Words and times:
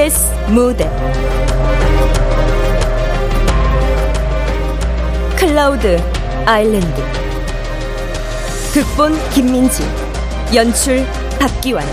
KBS 0.00 0.32
무대. 0.48 0.90
클라우드 5.36 6.00
아일랜드. 6.46 7.02
극본 8.72 9.18
김민지. 9.30 9.82
연출 10.54 11.04
박기환 11.38 11.84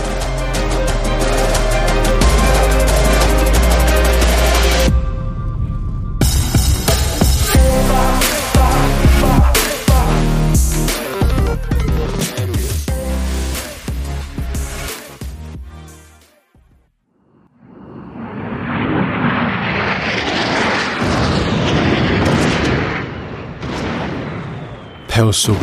폐허 25.27 25.31
속은 25.31 25.59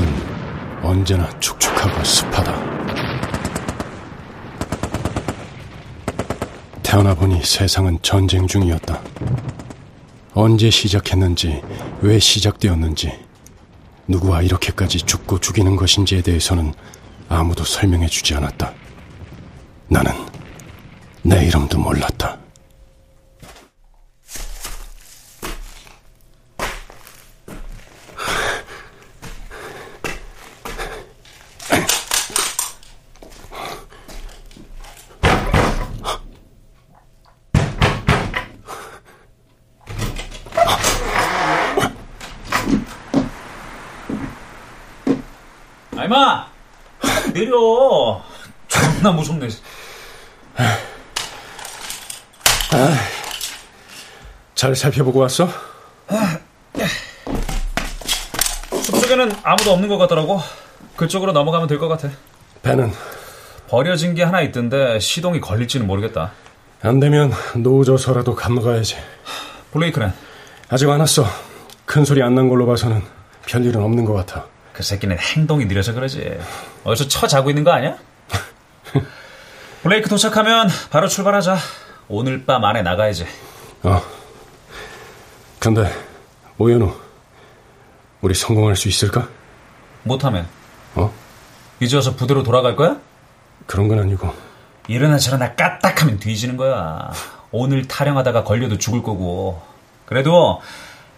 언제나 0.83 1.29
축축하고 1.41 2.05
습하다. 2.05 2.53
태어나 6.83 7.15
보니 7.15 7.43
세상은 7.43 7.99
전쟁 8.03 8.47
중이었다. 8.47 9.01
언제 10.35 10.69
시작했는지, 10.69 11.63
왜 12.03 12.19
시작되었는지, 12.19 13.13
누구와 14.06 14.43
이렇게까지 14.43 14.98
죽고 14.98 15.39
죽이는 15.39 15.77
것인지에 15.77 16.21
대해서는 16.21 16.75
아무도 17.31 17.65
설명해 17.65 18.09
주지 18.09 18.34
않았다. 18.34 18.71
나는 19.89 20.12
내 21.23 21.47
이름도 21.47 21.78
몰랐다. 21.78 22.14
아이마! 46.05 46.47
내려! 47.33 48.22
존나 48.69 49.10
무섭네 49.12 49.48
잘 54.55 54.77
살펴보고 54.77 55.20
왔어? 55.20 55.48
숲속에는 58.82 59.32
아무도 59.42 59.72
없는 59.72 59.88
것 59.88 59.97
같더라고. 59.98 60.41
그쪽으로 60.97 61.32
넘어가면 61.32 61.69
될 61.69 61.78
것 61.78 61.88
같아. 61.88 62.10
배는? 62.62 62.92
버려진 63.69 64.14
게 64.14 64.22
하나 64.22 64.42
있던데 64.42 64.98
시동이 65.00 65.41
걸릴지는 65.41 65.86
모르겠다. 65.86 66.32
안 66.82 67.00
되면 67.00 67.32
노져서라도 67.56 68.34
건너가야지. 68.36 68.97
블레이크는 69.72 70.12
아직 70.69 70.88
안 70.91 71.00
왔어. 71.00 71.25
큰 71.86 72.05
소리 72.05 72.22
안 72.22 72.34
난 72.34 72.48
걸로 72.50 72.66
봐서는 72.66 73.02
별일은 73.47 73.82
없는 73.82 74.05
것 74.05 74.12
같아. 74.12 74.47
그 74.75 74.83
새끼는 74.83 75.17
행동이 75.19 75.64
느려서 75.67 75.94
그러지 75.94 76.39
어디서 76.83 77.08
쳐 77.08 77.27
자고 77.27 77.49
있는 77.49 77.62
거 77.65 77.71
아니야? 77.71 77.97
블레이크 79.82 80.09
도착하면 80.09 80.69
바로 80.91 81.09
출발하자 81.09 81.56
오늘 82.09 82.44
밤 82.44 82.65
안에 82.65 82.82
나가야지 82.82 83.25
어. 83.84 84.03
근데 85.60 85.91
오연우, 86.59 86.93
우리 88.21 88.34
성공할 88.34 88.76
수 88.76 88.88
있을까? 88.88 89.28
못하면 90.03 90.47
어? 90.94 91.12
이제 91.81 91.97
와서 91.97 92.16
부대로 92.16 92.43
돌아갈 92.43 92.76
거야? 92.76 92.99
그런 93.66 93.88
건 93.88 94.00
아니고. 94.00 94.34
이러나 94.88 95.19
저러나 95.19 95.54
까딱하면 95.54 96.19
뒤지는 96.19 96.56
거야. 96.56 97.12
오늘 97.50 97.88
타령하다가 97.88 98.44
걸려도 98.44 98.78
죽을 98.78 99.03
거고. 99.03 99.62
그래도 100.04 100.60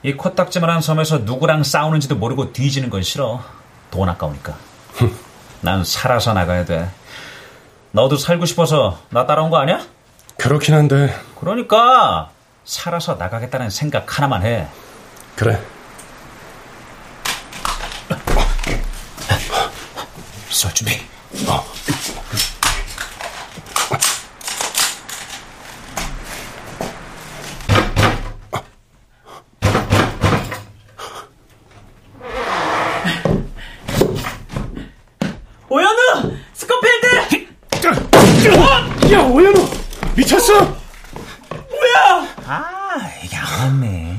이 0.02 0.12
코딱지만한 0.12 0.80
섬에서 0.82 1.18
누구랑 1.18 1.62
싸우는지도 1.64 2.16
모르고 2.16 2.52
뒤지는 2.52 2.90
건 2.90 3.02
싫어. 3.02 3.42
돈 3.90 4.08
아까우니까. 4.08 4.54
난 5.62 5.84
살아서 5.84 6.32
나가야 6.32 6.64
돼. 6.64 6.88
너도 7.92 8.16
살고 8.16 8.46
싶어서 8.46 8.98
나 9.10 9.26
따라온 9.26 9.50
거 9.50 9.58
아니야? 9.58 9.80
그렇긴 10.38 10.74
한데 10.74 11.14
그러니까 11.40 12.30
살아서 12.64 13.14
나가겠다는 13.14 13.70
생각 13.70 14.18
하나만 14.18 14.44
해. 14.44 14.68
그래. 15.34 15.60
쏠 20.50 20.72
준비. 20.72 20.92
어. 21.48 21.64
오연우! 35.68 36.32
스코필드! 36.54 37.46
야 39.12 39.20
오연우 39.22 39.68
미쳤어? 40.26 40.52
뭐야? 40.60 42.34
아, 42.48 43.10
이게 43.22 43.36
안 43.36 43.60
왔네. 43.60 44.18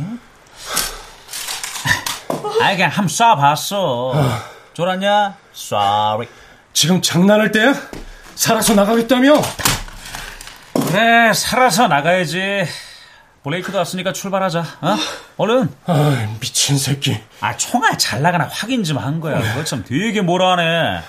아, 2.61 2.71
그냥 2.71 2.89
한번 2.89 3.07
쏴봤어. 3.07 4.41
쫄았냐? 4.73 5.35
Sorry. 5.53 6.27
지금 6.71 7.01
장난할 7.01 7.51
때야? 7.51 7.73
살아서 8.35 8.73
나가겠다며? 8.73 9.41
그래, 10.73 11.33
살아서 11.33 11.89
나가야지. 11.89 12.65
블레이크도 13.43 13.77
왔으니까 13.77 14.13
출발하자. 14.13 14.59
어? 14.81 14.97
얼른. 15.35 15.69
아 15.87 16.37
미친 16.39 16.77
새끼. 16.77 17.19
아, 17.41 17.55
총알 17.57 17.97
잘 17.97 18.21
나가나 18.21 18.47
확인 18.49 18.83
좀 18.85 18.97
한 18.97 19.19
거야. 19.19 19.41
그거 19.41 19.63
참 19.65 19.83
되게 19.85 20.21
뭐라 20.21 20.53
하네. 20.53 21.01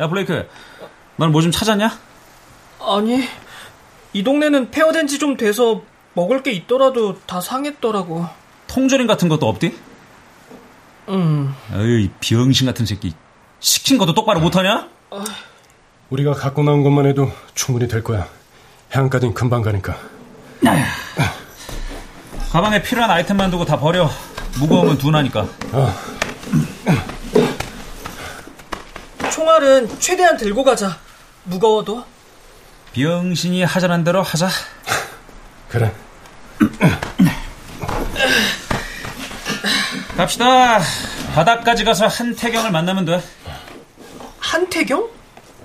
야, 0.00 0.08
블레이크. 0.08 0.48
넌 1.18 1.30
뭐 1.30 1.40
좀 1.40 1.52
찾았냐? 1.52 1.96
아니, 2.80 3.28
이 4.14 4.22
동네는 4.22 4.70
폐허된 4.70 5.06
지 5.06 5.18
좀 5.18 5.36
돼서 5.36 5.82
먹을 6.14 6.42
게 6.42 6.52
있더라도 6.52 7.18
다 7.26 7.40
상했더라고. 7.40 8.26
통조림 8.68 9.06
같은 9.06 9.28
것도 9.28 9.48
없디? 9.48 9.76
음, 11.08 11.54
어이, 11.72 12.08
병신 12.20 12.66
같은 12.66 12.86
새끼. 12.86 13.12
시킨 13.60 13.98
것도 13.98 14.14
똑바로 14.14 14.40
못하냐? 14.40 14.88
우리가 16.10 16.32
갖고 16.34 16.62
나온 16.62 16.82
것만 16.82 17.06
해도 17.06 17.30
충분히 17.54 17.88
될 17.88 18.02
거야. 18.04 18.28
해안까진 18.94 19.34
금방 19.34 19.62
가니까. 19.62 19.98
가방에 22.52 22.80
필요한 22.82 23.10
아이템만 23.10 23.50
두고 23.50 23.64
다 23.64 23.78
버려. 23.78 24.08
무거우면 24.60 24.98
둔하니까. 24.98 25.48
총알은 29.32 29.98
최대한 29.98 30.36
들고 30.36 30.62
가자. 30.62 30.98
무거워도. 31.44 32.04
병신이 32.94 33.64
하자는 33.64 34.04
대로 34.04 34.22
하자. 34.22 34.48
그래. 35.68 35.92
갑시다. 40.16 40.80
바닥까지 41.34 41.84
가서 41.84 42.06
한태경을 42.06 42.70
만나면 42.70 43.04
돼. 43.04 43.20
한태경? 44.38 45.08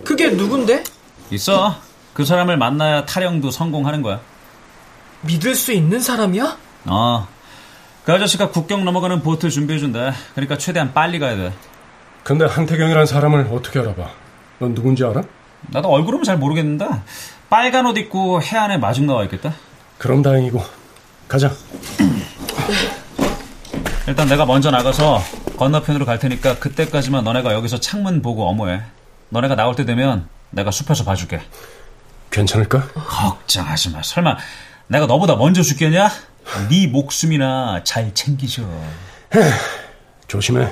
그게 0.04 0.30
누군데? 0.30 0.84
있어. 1.30 1.76
그 2.14 2.26
사람을 2.26 2.58
만나야 2.58 3.06
타령도 3.06 3.52
성공하는 3.52 4.02
거야. 4.02 4.20
믿을 5.22 5.54
수 5.54 5.72
있는 5.72 6.00
사람이야? 6.00 6.58
어. 6.86 7.28
그 8.06 8.14
아저씨가 8.14 8.50
국경 8.50 8.84
넘어가는 8.86 9.22
보트 9.22 9.52
준비해준대. 9.52 10.14
그러니까 10.34 10.58
최대한 10.58 10.94
빨리 10.94 11.20
가야 11.20 11.36
돼. 11.36 11.54
근데 12.24 12.46
한태경이란 12.46 13.06
사람을 13.06 13.50
어떻게 13.52 13.80
알아봐? 13.80 14.10
넌 14.60 14.74
누군지 14.74 15.04
알아? 15.06 15.22
나도 15.68 15.90
얼굴은 15.90 16.24
잘 16.24 16.38
모르겠는데 16.38 16.86
빨간 17.50 17.86
옷 17.86 17.98
입고 17.98 18.42
해안에 18.42 18.78
마중 18.78 19.06
나와 19.08 19.24
있겠다. 19.24 19.54
그럼 19.98 20.22
다행이고. 20.22 20.64
가자. 21.28 21.52
일단 24.08 24.28
내가 24.28 24.46
먼저 24.46 24.72
나가서 24.72 25.22
건너편으로 25.58 26.06
갈 26.06 26.18
테니까 26.20 26.58
그때까지만 26.60 27.24
너네가 27.24 27.54
여기서 27.54 27.80
창문 27.80 28.22
보고 28.22 28.48
어모해. 28.50 28.82
너네가 29.30 29.56
나올 29.56 29.76
때 29.76 29.86
되면 29.86 30.28
내가 30.50 30.72
숲에서 30.72 31.04
봐줄게. 31.04 31.42
괜찮을까? 32.32 32.88
걱정하지 32.94 33.92
마. 33.92 34.02
설마 34.02 34.38
내가 34.88 35.06
너보다 35.06 35.36
먼저 35.36 35.62
죽겠냐? 35.62 36.10
네 36.70 36.88
목숨이나 36.88 37.82
잘 37.84 38.14
챙기셔. 38.14 38.64
조심해. 40.28 40.72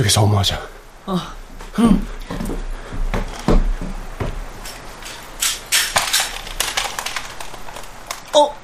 이쪽에서 0.00 0.22
업무하자. 0.22 0.60
어, 1.06 1.18
응. 1.78 2.06
어, 8.34 8.56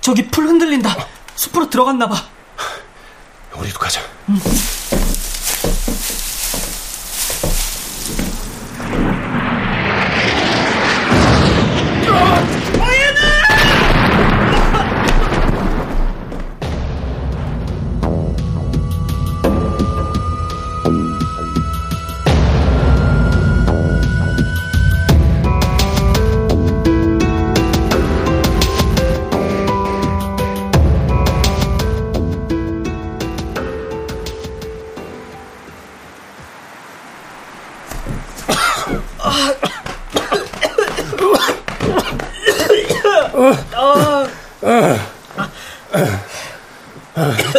저기 0.00 0.26
풀 0.28 0.46
흔들린다. 0.46 0.96
숲으로 1.36 1.68
들어갔나 1.68 2.08
봐. 2.08 2.24
우리도 3.54 3.78
가자. 3.78 4.00
응. 4.28 4.38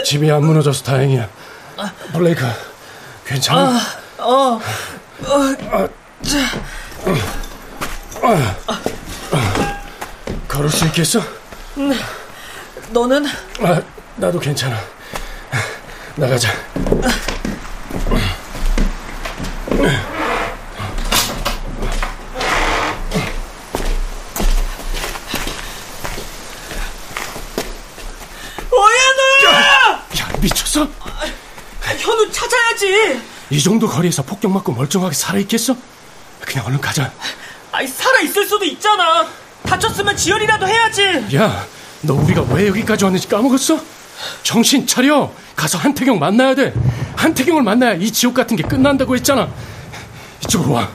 집이 0.09 0.31
안 0.31 0.43
무너져서 0.43 0.83
다행이야. 0.85 1.29
블레이크, 2.13 2.43
괜찮아? 3.27 3.79
아, 4.17 4.23
어, 4.23 4.59
어, 5.23 5.89
자. 6.23 6.39
걸을 10.47 10.67
수 10.71 10.87
있겠어? 10.87 11.21
네. 11.75 11.95
너는? 12.89 13.23
아, 13.61 13.79
나도 14.15 14.39
괜찮아. 14.39 14.79
나가자. 16.15 16.49
미쳤어? 30.41 30.87
현우 31.97 32.31
찾아야지. 32.31 33.21
이 33.49 33.61
정도 33.61 33.87
거리에서 33.87 34.21
폭격 34.23 34.51
맞고 34.51 34.73
멀쩡하게 34.73 35.13
살아있겠어? 35.15 35.75
그냥 36.41 36.65
얼른 36.67 36.79
가자. 36.81 37.11
아이, 37.71 37.87
살아있을 37.87 38.45
수도 38.45 38.63
있잖아. 38.65 39.27
다쳤으면 39.63 40.15
지연이라도 40.15 40.67
해야지. 40.67 41.35
야, 41.35 41.65
너 42.01 42.13
우리가 42.13 42.41
왜 42.53 42.67
여기까지 42.67 43.03
왔는지 43.05 43.27
까먹었어? 43.27 43.79
정신 44.43 44.85
차려. 44.85 45.31
가서 45.55 45.77
한태경 45.77 46.19
만나야 46.19 46.55
돼. 46.55 46.73
한태경을 47.15 47.63
만나야 47.63 47.93
이 47.95 48.11
지옥 48.11 48.33
같은 48.33 48.55
게 48.55 48.63
끝난다고 48.63 49.15
했잖아. 49.15 49.49
이쪽으로 50.43 50.73
와. 50.73 50.89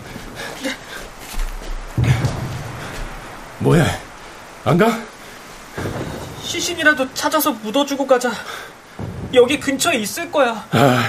뭐야? 3.59 3.85
안 4.65 4.79
가? 4.79 4.99
시신이라도 6.43 7.13
찾아서 7.15 7.51
묻어주고 7.53 8.07
가자. 8.07 8.33
여기 9.33 9.59
근처에 9.59 9.97
있을 9.97 10.31
거야. 10.31 10.67
아, 10.71 11.09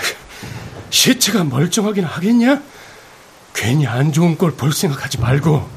시체가 0.99 1.43
멀쩡하긴 1.43 2.05
하겠냐? 2.05 2.61
괜히 3.53 3.85
안 3.85 4.13
좋은 4.13 4.37
꼴 4.37 4.55
볼 4.55 4.71
생각하지 4.71 5.19
말고. 5.19 5.69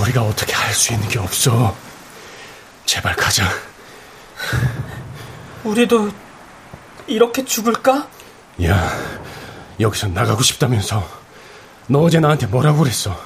우리가 0.00 0.22
어떻게 0.22 0.54
할 0.54 0.72
수 0.74 0.92
있는 0.94 1.06
게 1.08 1.18
없어. 1.18 1.76
제발 2.86 3.14
가자. 3.16 3.48
우리도 5.64 6.10
이렇게 7.06 7.44
죽을까? 7.44 8.08
야, 8.64 8.98
여기서 9.78 10.08
나가고 10.08 10.42
싶다면서. 10.42 11.06
너 11.88 12.00
어제 12.00 12.18
나한테 12.18 12.46
뭐라고 12.46 12.78
그랬어? 12.80 13.18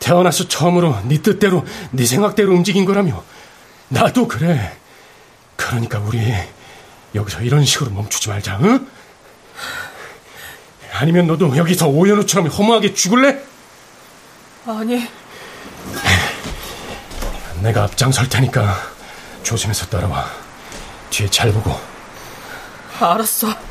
태어나서 0.00 0.48
처음으로 0.48 1.00
네 1.04 1.20
뜻대로, 1.20 1.64
네 1.90 2.04
생각대로 2.06 2.52
움직인 2.52 2.84
거라며. 2.84 3.22
나도 3.88 4.28
그래. 4.28 4.76
그러니까 5.56 5.98
우리 5.98 6.32
여기서 7.14 7.40
이런 7.40 7.64
식으로 7.64 7.90
멈추지 7.90 8.28
말자, 8.28 8.58
응? 8.62 8.86
아니면 11.00 11.28
너도 11.28 11.56
여기서 11.56 11.86
오연우처럼 11.86 12.48
허무하게 12.48 12.92
죽을래? 12.92 13.38
아니. 14.66 15.06
내가 17.62 17.84
앞장설 17.84 18.28
테니까 18.28 18.76
조심해서 19.44 19.86
따라와. 19.86 20.28
뒤에 21.10 21.28
잘 21.30 21.52
보고. 21.52 21.78
알았어. 22.98 23.67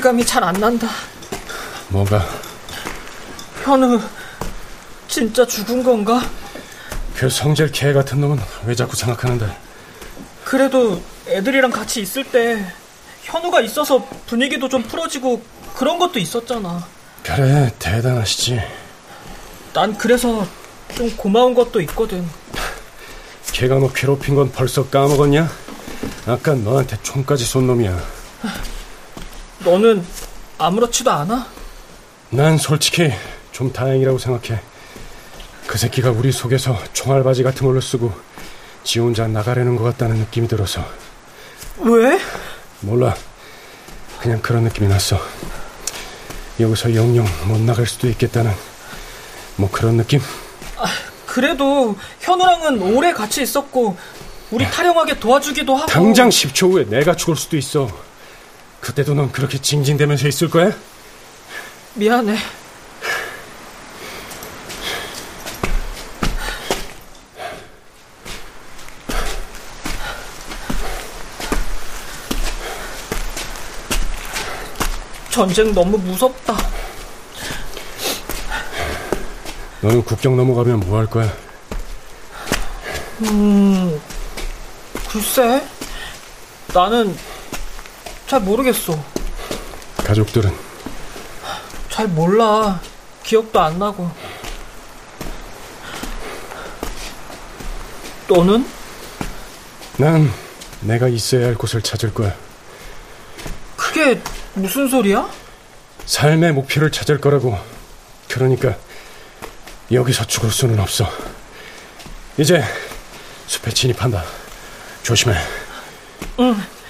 실감이 0.00 0.24
잘 0.24 0.42
안 0.42 0.54
난다. 0.54 0.88
뭐가? 1.88 2.26
현우 3.62 4.00
진짜 5.06 5.46
죽은 5.46 5.82
건가? 5.82 6.22
그 7.14 7.28
성질 7.28 7.70
개 7.70 7.92
같은 7.92 8.18
놈은 8.22 8.38
왜 8.64 8.74
자꾸 8.74 8.96
생각하는데? 8.96 9.54
그래도 10.42 11.02
애들이랑 11.28 11.70
같이 11.70 12.00
있을 12.00 12.24
때 12.24 12.64
현우가 13.24 13.60
있어서 13.60 14.02
분위기도 14.26 14.70
좀 14.70 14.82
풀어지고 14.84 15.42
그런 15.76 15.98
것도 15.98 16.18
있었잖아. 16.18 16.86
그래, 17.22 17.70
대단하시지. 17.78 18.58
난 19.74 19.98
그래서 19.98 20.46
좀 20.96 21.14
고마운 21.14 21.52
것도 21.54 21.78
있거든. 21.82 22.26
걔가 23.52 23.74
너 23.78 23.92
괴롭힌 23.92 24.34
건 24.34 24.50
벌써 24.50 24.86
까먹었냐? 24.88 25.46
아까 26.26 26.54
너한테 26.54 26.96
총까지 27.02 27.44
쏜 27.44 27.66
놈이야. 27.66 28.00
너는 29.64 30.04
아무렇지도 30.58 31.10
않아? 31.10 31.46
난 32.30 32.56
솔직히 32.58 33.12
좀 33.52 33.72
다행이라고 33.72 34.18
생각해. 34.18 34.60
그 35.66 35.78
새끼가 35.78 36.10
우리 36.10 36.32
속에서 36.32 36.76
총알바지 36.92 37.42
같은 37.42 37.66
걸로 37.66 37.80
쓰고 37.80 38.12
지 38.82 38.98
혼자 38.98 39.26
나가려는 39.26 39.76
것 39.76 39.84
같다는 39.84 40.16
느낌이 40.16 40.48
들어서. 40.48 40.84
왜? 41.78 42.18
몰라. 42.80 43.14
그냥 44.20 44.40
그런 44.40 44.64
느낌이 44.64 44.88
났어. 44.88 45.18
여기서 46.58 46.94
영영 46.94 47.26
못 47.46 47.58
나갈 47.60 47.86
수도 47.86 48.08
있겠다는 48.08 48.52
뭐 49.56 49.70
그런 49.70 49.96
느낌? 49.96 50.20
아, 50.76 50.86
그래도 51.26 51.96
현우랑은 52.20 52.82
오래 52.94 53.12
같이 53.12 53.42
있었고 53.42 53.96
우리 54.50 54.64
타령하게 54.64 55.18
도와주기도 55.20 55.74
하고 55.74 55.86
당장 55.86 56.28
10초 56.28 56.72
후에 56.72 56.84
내가 56.84 57.14
죽을 57.14 57.36
수도 57.36 57.56
있어. 57.56 57.88
그때도 58.80 59.14
넌 59.14 59.30
그렇게 59.30 59.58
징징대면서 59.58 60.28
있을 60.28 60.48
거야? 60.50 60.72
미안해. 61.94 62.36
전쟁 75.30 75.72
너무 75.72 75.96
무섭다. 75.98 76.56
너는 79.80 80.04
국경 80.04 80.36
넘어가면 80.36 80.80
뭐 80.80 80.98
할 80.98 81.06
거야? 81.06 81.32
음, 83.22 84.00
글쎄. 85.08 85.62
나는 86.74 87.16
잘 88.30 88.40
모르겠어. 88.42 88.96
가족들은? 90.06 90.54
잘 91.88 92.06
몰라. 92.06 92.80
기억도 93.24 93.58
안 93.58 93.76
나고. 93.76 94.08
너는? 98.28 98.64
난 99.96 100.32
내가 100.82 101.08
있어야 101.08 101.46
할 101.46 101.56
곳을 101.56 101.82
찾을 101.82 102.14
거야. 102.14 102.32
그게 103.74 104.22
무슨 104.54 104.86
소리야? 104.88 105.28
삶의 106.06 106.52
목표를 106.52 106.92
찾을 106.92 107.20
거라고. 107.20 107.58
그러니까 108.28 108.76
여기서 109.90 110.24
죽을 110.28 110.52
수는 110.52 110.78
없어. 110.78 111.04
이제 112.38 112.62
숲에 113.48 113.72
진입한다. 113.72 114.22
조심해. 115.02 115.34
응. 116.38 116.50
어, 116.50 116.80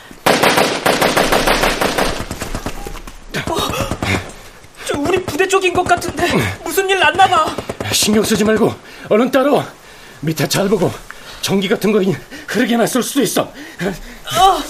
저 4.86 4.98
우리 4.98 5.22
부대 5.24 5.46
쪽인 5.46 5.72
것 5.72 5.84
같은데 5.84 6.26
무슨 6.64 6.88
일 6.88 6.98
났나 6.98 7.26
봐. 7.28 7.54
신경 7.92 8.22
쓰지 8.24 8.44
말고 8.44 8.74
얼른 9.08 9.30
따라와. 9.30 9.66
밑에 10.20 10.46
잘 10.48 10.68
보고 10.68 10.92
전기 11.40 11.68
같은 11.68 11.92
거 11.92 12.00
흐르게 12.46 12.76
놨을 12.76 13.02
수도 13.02 13.22
있어. 13.22 13.42
어. 13.42 14.60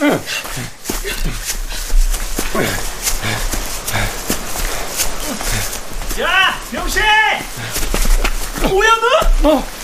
야, 6.20 6.60
병신! 6.70 7.02
뭐야 8.68 8.90
너? 9.42 9.48
어. 9.50 9.79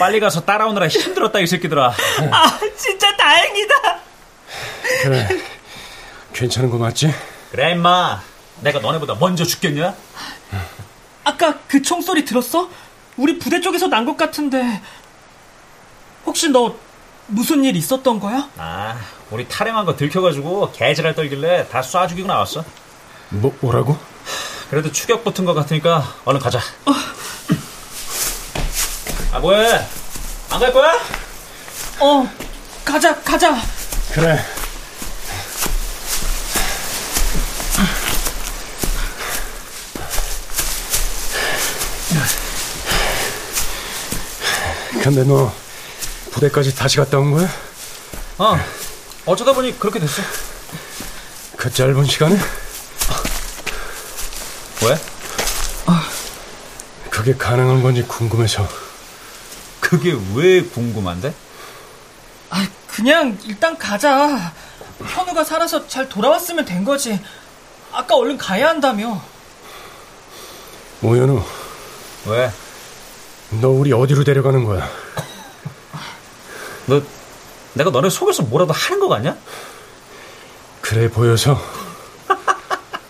빨리 0.00 0.18
가서 0.18 0.40
따라오느라 0.40 0.88
힘들었다 0.88 1.38
이 1.40 1.46
새끼들아. 1.46 1.92
아 2.32 2.58
진짜 2.76 3.14
다행이다. 3.16 3.74
그래 5.02 5.28
괜찮은 6.32 6.70
거 6.70 6.78
맞지? 6.78 7.14
그래 7.52 7.72
임마. 7.72 8.22
내가 8.62 8.78
너네보다 8.80 9.14
먼저 9.20 9.44
죽겠냐? 9.44 9.94
아까 11.24 11.58
그 11.68 11.82
총소리 11.82 12.24
들었어? 12.24 12.68
우리 13.18 13.38
부대 13.38 13.60
쪽에서 13.60 13.86
난 13.88 14.06
것 14.06 14.16
같은데 14.16 14.80
혹시 16.24 16.48
너 16.48 16.74
무슨 17.26 17.62
일 17.64 17.76
있었던 17.76 18.18
거야? 18.20 18.48
아 18.56 18.98
우리 19.30 19.46
타령한 19.46 19.84
거 19.84 19.96
들켜가지고 19.96 20.72
개지랄 20.72 21.14
떨길래 21.14 21.68
다 21.68 21.82
쏴 21.82 22.08
죽이고 22.08 22.26
나왔어. 22.26 22.64
뭐 23.28 23.54
뭐라고? 23.60 23.96
그래도 24.70 24.90
추격 24.90 25.24
붙은 25.24 25.44
것 25.44 25.52
같으니까 25.54 26.14
얼른 26.24 26.40
가자. 26.40 26.58
어. 26.58 26.92
아 29.32 29.38
뭐해? 29.38 29.86
안 30.50 30.58
갈 30.60 30.72
거야? 30.72 30.92
어, 32.00 32.28
가자, 32.84 33.14
가자. 33.22 33.56
그래. 34.12 34.38
근데 45.02 45.24
너 45.24 45.52
부대까지 46.32 46.74
다시 46.74 46.96
갔다 46.96 47.18
온 47.18 47.32
거야? 47.32 47.48
어, 48.38 48.58
어쩌다 49.26 49.52
보니 49.52 49.78
그렇게 49.78 49.98
됐어. 49.98 50.22
그 51.56 51.70
짧은 51.72 52.04
시간에? 52.06 52.36
왜? 54.82 54.98
그게 57.10 57.34
가능한 57.36 57.82
건지 57.82 58.02
궁금해서. 58.02 58.66
그게 59.90 60.16
왜 60.36 60.62
궁금한데? 60.62 61.34
아, 62.50 62.64
그냥 62.86 63.36
일단 63.44 63.76
가자. 63.76 64.52
현우가 65.04 65.42
살아서 65.42 65.88
잘 65.88 66.08
돌아왔으면 66.08 66.64
된 66.64 66.84
거지. 66.84 67.20
아까 67.90 68.14
얼른 68.14 68.38
가야 68.38 68.68
한다며. 68.68 69.20
오현우. 71.02 71.42
왜? 72.26 72.52
너 73.60 73.70
우리 73.70 73.92
어디로 73.92 74.22
데려가는 74.22 74.64
거야? 74.64 74.88
너 76.86 77.02
내가 77.72 77.90
너네 77.90 78.10
속여서 78.10 78.44
뭐라도 78.44 78.72
하는 78.72 79.00
거 79.00 79.08
같냐? 79.08 79.36
그래 80.80 81.10
보여서. 81.10 81.60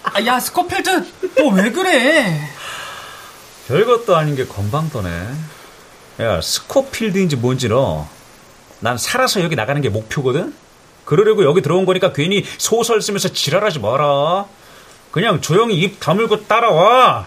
아, 0.03 0.25
야 0.25 0.41
스코필드, 0.41 0.91
너 1.37 1.49
왜 1.51 1.71
그래? 1.71 2.41
별것도 3.69 4.17
아닌 4.17 4.35
게 4.35 4.47
건방떠네. 4.47 5.29
야, 6.19 6.40
스코필드인지 6.40 7.37
뭔지 7.37 7.69
너. 7.69 8.09
난 8.81 8.99
살아서 8.99 9.43
여기 9.43 9.57
나가는 9.57 9.81
게 9.81 9.88
목표거든? 9.88 10.55
그러려고 11.05 11.45
여기 11.45 11.61
들어온 11.62 11.87
거니까 11.87 12.12
괜히 12.12 12.45
소설 12.59 13.00
쓰면서 13.00 13.29
지랄하지 13.29 13.79
마라. 13.79 14.47
그냥 15.11 15.40
조용히 15.40 15.76
입 15.76 15.99
다물고 16.00 16.47
따라와. 16.47 17.26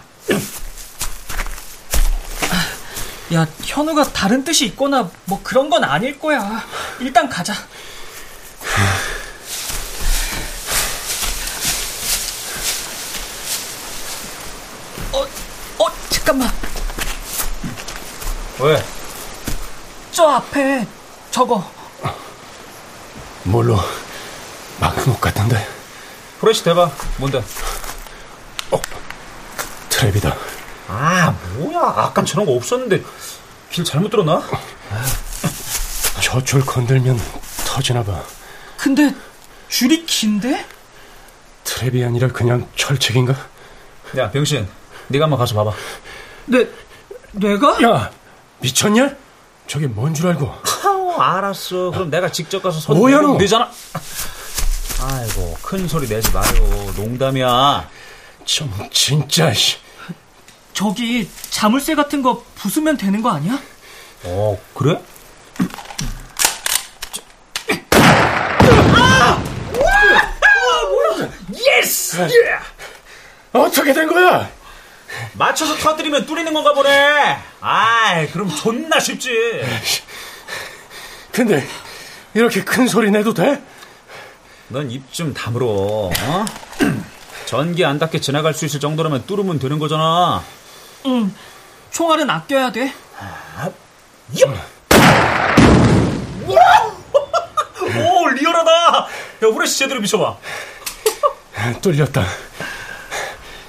야, 3.34 3.46
현우가 3.62 4.12
다른 4.12 4.44
뜻이 4.44 4.66
있거나 4.66 5.10
뭐 5.24 5.40
그런 5.42 5.68
건 5.70 5.82
아닐 5.84 6.18
거야. 6.18 6.62
일단 7.00 7.28
가자. 7.28 7.54
어, 15.12 15.26
어, 15.78 15.86
잠깐만. 16.10 16.50
왜? 18.60 18.82
저 20.12 20.28
앞에 20.28 20.86
저거. 21.30 21.68
뭘로 23.42 23.78
마크 24.80 25.08
못 25.08 25.20
같은데. 25.20 25.66
프레시 26.40 26.64
대봐. 26.64 26.90
뭔데? 27.18 27.42
어, 28.70 28.80
트랩이다. 29.90 30.34
아, 30.88 31.34
뭐야. 31.56 31.80
아까 31.96 32.24
저런 32.24 32.46
거 32.46 32.52
없었는데 32.52 33.02
길 33.70 33.84
잘못 33.84 34.10
들었나? 34.10 34.42
저 36.22 36.40
줄 36.42 36.64
건들면 36.64 37.20
터지나 37.66 38.02
봐. 38.02 38.22
근데 38.76 39.14
줄이 39.68 40.04
긴데? 40.06 40.64
트랩이 41.64 42.06
아니라 42.06 42.28
그냥 42.28 42.68
철책인가? 42.76 43.34
야, 44.18 44.30
병신. 44.30 44.68
네가 45.08 45.24
한번 45.24 45.38
가서 45.38 45.54
봐봐. 45.54 45.72
내, 46.46 46.66
내가? 47.32 47.82
야, 47.82 48.10
미쳤냐? 48.64 49.14
저게 49.66 49.86
뭔 49.86 50.14
줄 50.14 50.26
알고? 50.28 50.46
아, 51.18 51.36
알았어. 51.36 51.90
그럼 51.90 52.08
내가 52.10 52.32
직접 52.32 52.62
가서 52.62 52.80
선대면 52.80 53.38
되잖아. 53.38 53.70
아이고, 55.00 55.58
큰 55.62 55.86
소리 55.86 56.08
내지 56.08 56.30
마요. 56.32 56.92
농담이야. 56.96 57.88
좀 58.46 58.72
진짜. 58.90 59.52
저기 60.72 61.28
자물쇠 61.50 61.94
같은 61.94 62.22
거 62.22 62.42
부수면 62.56 62.96
되는 62.96 63.20
거 63.22 63.30
아니야? 63.30 63.58
어, 64.24 64.58
그래? 64.74 64.98
아! 67.92 69.42
뭐야? 69.72 71.30
Yes! 71.78 72.16
Yeah! 72.22 72.58
어떻게 73.58 73.92
된 73.92 74.08
거야? 74.08 74.50
맞춰서 75.34 75.76
터뜨리면 75.76 76.26
뚫리는 76.26 76.52
건가 76.52 76.72
보네. 76.74 77.38
아이, 77.60 78.28
그럼 78.30 78.48
존나 78.54 78.98
쉽지. 79.00 79.30
근데 81.32 81.66
이렇게 82.34 82.62
큰 82.64 82.86
소리 82.88 83.10
내도 83.10 83.34
돼? 83.34 83.62
넌 84.68 84.90
입 84.90 85.02
좀 85.12 85.34
다물어. 85.34 85.66
어? 85.66 86.44
전기 87.46 87.84
안 87.84 87.98
닿게 87.98 88.20
지나갈 88.20 88.54
수 88.54 88.64
있을 88.64 88.80
정도라면 88.80 89.26
뚫으면 89.26 89.58
되는 89.58 89.78
거잖아. 89.78 90.42
응. 91.06 91.34
총알은 91.90 92.28
아껴야 92.30 92.72
돼. 92.72 92.92
아, 93.56 93.70
오, 97.96 98.28
리얼하다. 98.28 98.70
야, 98.72 99.06
후레쉬 99.40 99.78
제대로 99.78 100.00
비춰봐. 100.00 100.36
뚫렸다. 101.80 102.24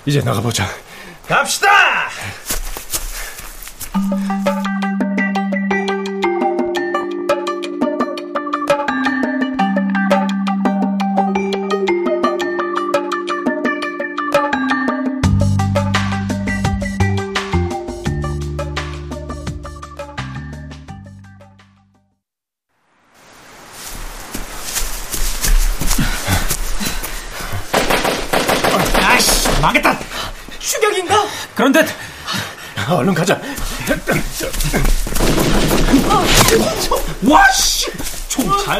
이제 0.05 0.21
나가보자. 0.21 0.67
갑시다! 1.27 2.10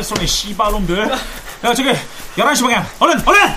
쏘네, 0.06 0.26
씨발놈들. 0.28 1.10
야, 1.10 1.74
저기, 1.74 1.90
11시 2.38 2.62
방향. 2.62 2.88
얼른, 3.00 3.24
얼른! 3.26 3.56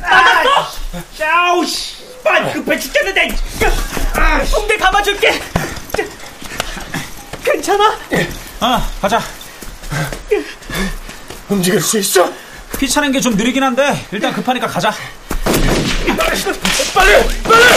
나갔어? 0.00 0.68
아우, 1.30 1.64
씨발, 1.66 2.52
급해 2.54 2.78
죽겠는데! 2.78 3.36
붕대 4.50 4.78
감아줄게. 4.78 5.42
괜찮아? 7.44 7.98
아, 8.60 8.90
가자. 9.02 9.22
움직일 11.50 11.82
수 11.82 11.98
있어? 11.98 12.32
귀찮은 12.78 13.12
게좀 13.12 13.36
느리긴 13.36 13.62
한데, 13.62 14.06
일단 14.10 14.32
급하니까 14.32 14.66
가자. 14.66 14.90
빨리, 16.06 16.42
빨리! 16.94 17.12
이게 17.44 17.75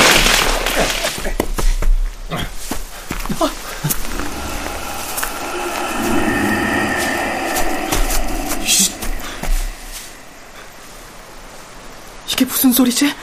소리지? 12.80 13.14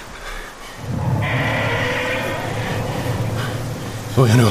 오현우, 4.19 4.51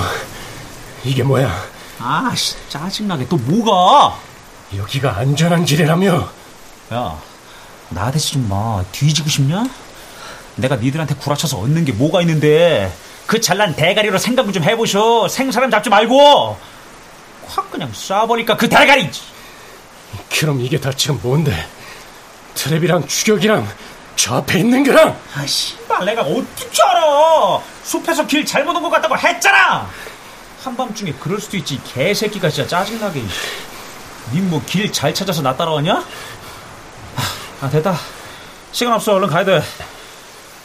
이게 1.03 1.21
뭐야? 1.21 1.63
아, 1.99 2.33
씨, 2.35 2.55
짜증나게 2.69 3.27
또 3.27 3.37
뭐가? 3.37 4.17
여기가 4.75 5.17
안전한 5.17 5.63
길이라며? 5.63 6.29
야, 6.93 7.19
나 7.89 8.11
대체 8.11 8.33
좀 8.33 8.49
마. 8.49 8.83
뒤지고 8.91 9.29
싶냐? 9.29 9.67
내가 10.55 10.75
니들한테 10.77 11.15
구라쳐서 11.15 11.59
얻는 11.59 11.85
게 11.85 11.91
뭐가 11.91 12.21
있는데 12.21 12.91
그 13.27 13.39
잘난 13.39 13.75
대가리로 13.75 14.17
생각을 14.17 14.53
좀 14.53 14.63
해보쇼. 14.63 15.27
생사람 15.27 15.69
잡지 15.69 15.89
말고 15.89 16.57
확 17.47 17.69
그냥 17.71 17.91
쏴버릴까 17.91 18.57
그 18.57 18.67
대가리. 18.69 19.09
그럼 20.31 20.61
이게 20.61 20.79
다 20.79 20.91
지금 20.91 21.19
뭔데? 21.21 21.67
트랩이랑 22.55 23.07
추격이랑 23.07 23.67
저 24.15 24.35
앞에 24.35 24.59
있는 24.59 24.83
거랑 24.83 25.19
아, 25.35 25.45
씨발 25.45 26.05
내가 26.05 26.21
어떻게 26.23 26.81
알아? 26.83 27.59
숲에서 27.83 28.25
길 28.25 28.45
잘못 28.45 28.75
온 28.75 28.81
것 28.83 28.89
같다고 28.89 29.17
했잖아. 29.17 29.87
한밤중에 30.63 31.13
그럴 31.19 31.39
수도 31.39 31.57
있지. 31.57 31.79
개새끼가 31.83 32.49
진짜 32.49 32.67
짜증나게. 32.67 33.23
님 34.33 34.49
뭐 34.49 34.61
길 34.65 34.91
잘 34.91 35.13
찾아서 35.13 35.41
나 35.41 35.55
따라왔냐? 35.55 36.03
아 37.61 37.69
됐다. 37.69 37.95
시간 38.71 38.93
없어. 38.93 39.13
얼른 39.13 39.27
가야 39.29 39.45
돼. 39.45 39.61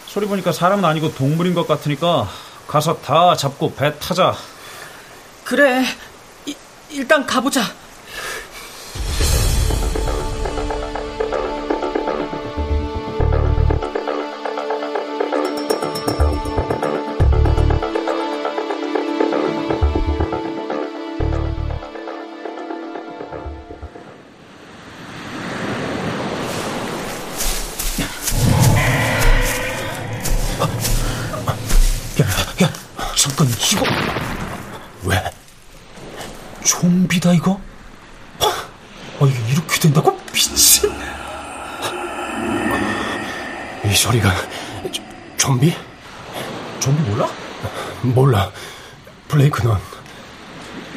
소리 0.07 0.27
보니까 0.27 0.53
사람은 0.53 0.85
아니고 0.85 1.15
동물인 1.15 1.55
것 1.55 1.69
같으니까 1.69 2.29
가서 2.67 2.97
다 3.01 3.37
잡고 3.37 3.75
배 3.75 3.97
타자. 3.99 4.35
그래. 5.45 5.85
이, 6.47 6.57
일단 6.91 7.27
가보자. 7.27 7.63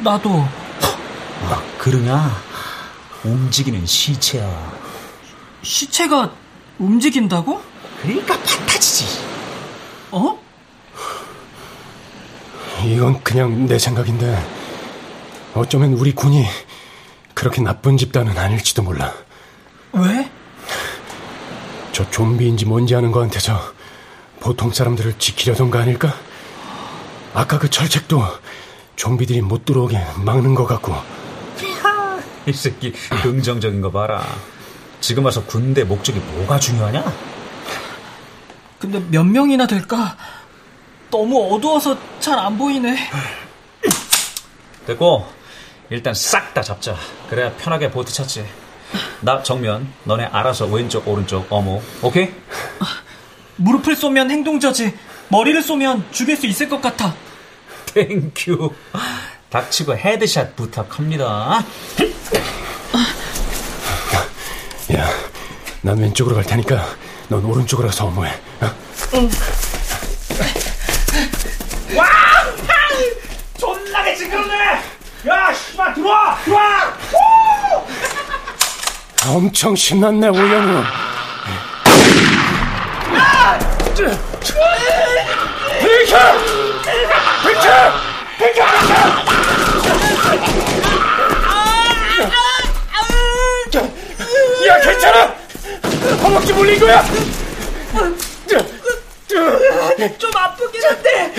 나도 0.04 0.46
그러냐? 1.78 2.30
움직이는 3.24 3.86
시체야. 3.86 4.72
시체가 5.62 6.30
움직인다고? 6.78 7.62
그러니까 8.02 8.38
판타지지. 8.38 9.22
어? 10.10 10.38
이건 12.84 13.22
그냥 13.22 13.66
내 13.66 13.78
생각인데 13.78 14.46
어쩌면 15.54 15.94
우리 15.94 16.14
군이 16.14 16.44
그렇게 17.32 17.62
나쁜 17.62 17.96
집단은 17.96 18.36
아닐지도 18.36 18.82
몰라. 18.82 19.12
왜? 19.92 20.30
저 21.92 22.08
좀비인지 22.10 22.66
뭔지 22.66 22.94
아는 22.94 23.10
거한테서 23.10 23.58
보통 24.40 24.70
사람들을 24.70 25.18
지키려던 25.18 25.70
거 25.70 25.78
아닐까? 25.78 26.14
아까 27.32 27.58
그 27.58 27.70
철책도 27.70 28.22
좀비들이 28.96 29.42
못 29.42 29.64
들어오게 29.64 29.98
막는 30.24 30.54
것 30.54 30.66
같고 30.66 30.94
이 32.46 32.52
새끼 32.52 32.92
긍정적인 33.22 33.80
거 33.80 33.90
봐라. 33.90 34.22
지금 35.00 35.24
와서 35.24 35.42
군대 35.44 35.82
목적이 35.84 36.18
뭐가 36.20 36.58
중요하냐? 36.58 37.02
근데 38.78 39.00
몇 39.10 39.24
명이나 39.24 39.66
될까? 39.66 40.16
너무 41.10 41.54
어두워서 41.54 41.96
잘 42.20 42.38
안 42.38 42.58
보이네. 42.58 42.96
됐고 44.86 45.26
일단 45.90 46.12
싹 46.14 46.52
다 46.52 46.60
잡자. 46.62 46.96
그래야 47.30 47.50
편하게 47.56 47.90
보트 47.90 48.12
찾지. 48.12 48.44
나 49.20 49.42
정면, 49.42 49.90
너네 50.04 50.24
알아서 50.26 50.66
왼쪽 50.66 51.08
오른쪽 51.08 51.46
어묵. 51.50 51.82
오케이? 52.02 52.30
무릎을 53.56 53.96
쏘면 53.96 54.30
행동저지, 54.30 54.94
머리를 55.28 55.62
쏘면 55.62 56.04
죽일 56.12 56.36
수 56.36 56.46
있을 56.46 56.68
것 56.68 56.80
같아. 56.82 57.14
Thank 57.94 58.38
you. 58.38 58.74
닥치고 59.50 59.96
headshot 59.96 60.56
부탁합니다. 60.56 61.64
야, 64.94 65.08
난 65.80 65.98
왼쪽으로 65.98 66.34
갈 66.34 66.44
테니까 66.44 66.84
넌 67.28 67.44
오른쪽으로 67.44 67.88
가서 67.88 68.06
엄호해. 68.06 68.32
어? 68.60 68.70
존나게 73.58 74.16
징그럽네! 74.16 74.54
야, 75.28 75.54
씨발, 75.54 75.94
들어와! 75.94 76.36
들어와! 76.44 76.96
엄청 79.26 79.74
신났네 79.74 80.28
오영우. 80.28 80.84
비켜! 85.84 86.16
비켜! 87.42 87.68
비켜! 88.38 88.64
비켜! 93.66 93.78
야 94.66 94.80
괜찮아? 94.80 95.26
허벅지 96.22 96.52
물린 96.54 96.80
거야? 96.80 97.04
좀 100.18 100.30
아프긴 100.34 100.82
한데, 100.84 101.34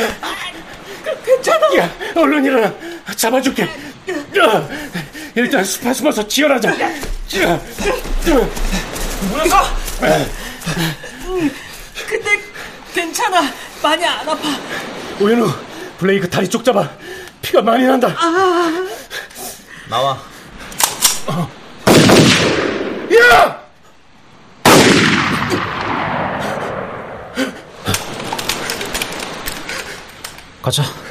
괜찮아. 1.26 1.76
야 1.78 1.90
얼른 2.16 2.46
일어나 2.46 2.72
잡아줄게. 3.16 3.64
야, 3.64 3.70
일단 5.36 5.64
숲에 5.64 5.92
숨어서 5.94 6.28
지혈하자. 6.28 6.72
뭐야? 9.30 9.56
근데 12.08 12.40
괜찮아. 12.94 13.52
많이 13.86 14.04
안 14.04 14.28
아파. 14.28 14.42
오현우 15.22 15.48
블레이크 16.00 16.28
다리 16.28 16.50
쪽 16.50 16.64
잡아. 16.66 16.90
피가 17.42 17.62
많이 17.62 17.86
난다. 17.86 18.16
나와. 19.88 20.18
야! 23.16 23.62
가자. 30.64 31.05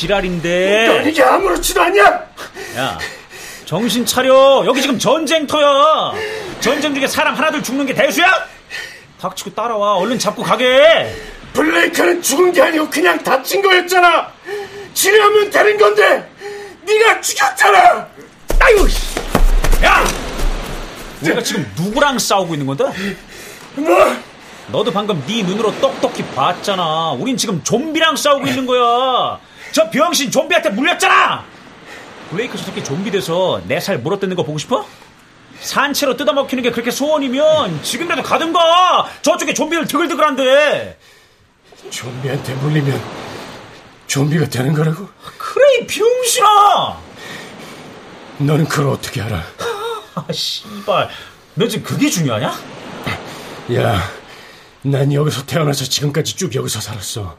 지랄인데? 0.00 1.04
이게 1.06 1.22
아무렇지도 1.22 1.82
않냐? 1.82 2.04
야, 2.78 2.98
정신 3.66 4.06
차려. 4.06 4.62
여기 4.64 4.80
지금 4.80 4.98
전쟁터야. 4.98 6.12
전쟁 6.60 6.94
중에 6.94 7.06
사람 7.06 7.34
하나둘 7.34 7.62
죽는 7.62 7.84
게 7.84 7.92
대수야? 7.92 8.26
닥치고 9.20 9.54
따라와. 9.54 9.96
얼른 9.96 10.18
잡고 10.18 10.42
가게. 10.42 11.14
블레이크는 11.52 12.22
죽은 12.22 12.52
게 12.52 12.62
아니고 12.62 12.88
그냥 12.88 13.22
다친 13.22 13.60
거였잖아. 13.60 14.28
치료하면 14.94 15.50
되는 15.50 15.76
건데 15.76 16.30
네가 16.86 17.20
죽였잖아. 17.20 18.06
아유, 18.60 18.88
야, 19.84 20.04
내가 21.20 21.42
지금 21.42 21.70
누구랑 21.76 22.18
싸우고 22.18 22.54
있는 22.54 22.66
건데? 22.66 22.84
뭐? 23.74 24.16
너도 24.68 24.90
방금 24.92 25.22
네 25.26 25.42
눈으로 25.42 25.78
똑똑히 25.80 26.24
봤잖아. 26.34 27.12
우린 27.12 27.36
지금 27.36 27.62
좀비랑 27.62 28.16
싸우고 28.16 28.46
있는 28.46 28.64
거야. 28.66 29.38
저 29.72 29.88
병신 29.90 30.30
좀비한테 30.30 30.70
물렸잖아. 30.70 31.44
블레이크 32.30 32.56
저 32.56 32.64
새끼 32.64 32.82
좀비 32.84 33.10
돼서 33.10 33.60
내 33.66 33.80
살 33.80 33.98
물어뜯는 33.98 34.36
거 34.36 34.42
보고 34.44 34.58
싶어? 34.58 34.86
산채로 35.60 36.16
뜯어먹히는 36.16 36.62
게 36.62 36.70
그렇게 36.70 36.90
소원이면 36.90 37.82
지금이라도 37.82 38.22
가든가. 38.22 39.08
저쪽에 39.22 39.52
좀비들 39.52 39.86
드글드글한데. 39.86 40.98
좀비한테 41.90 42.54
물리면 42.54 43.02
좀비가 44.06 44.48
되는 44.48 44.72
거라고? 44.74 45.08
그래 45.38 45.64
이 45.80 45.86
병신아. 45.86 46.98
너는 48.38 48.66
그걸 48.68 48.88
어떻게 48.88 49.20
알아? 49.20 49.42
아 50.14 50.24
씨발. 50.32 51.08
너 51.54 51.68
지금 51.68 51.84
그게 51.84 52.08
중요하냐? 52.08 52.52
야, 53.74 54.02
난 54.82 55.12
여기서 55.12 55.44
태어나서 55.44 55.84
지금까지 55.84 56.36
쭉 56.36 56.54
여기서 56.54 56.80
살았어. 56.80 57.36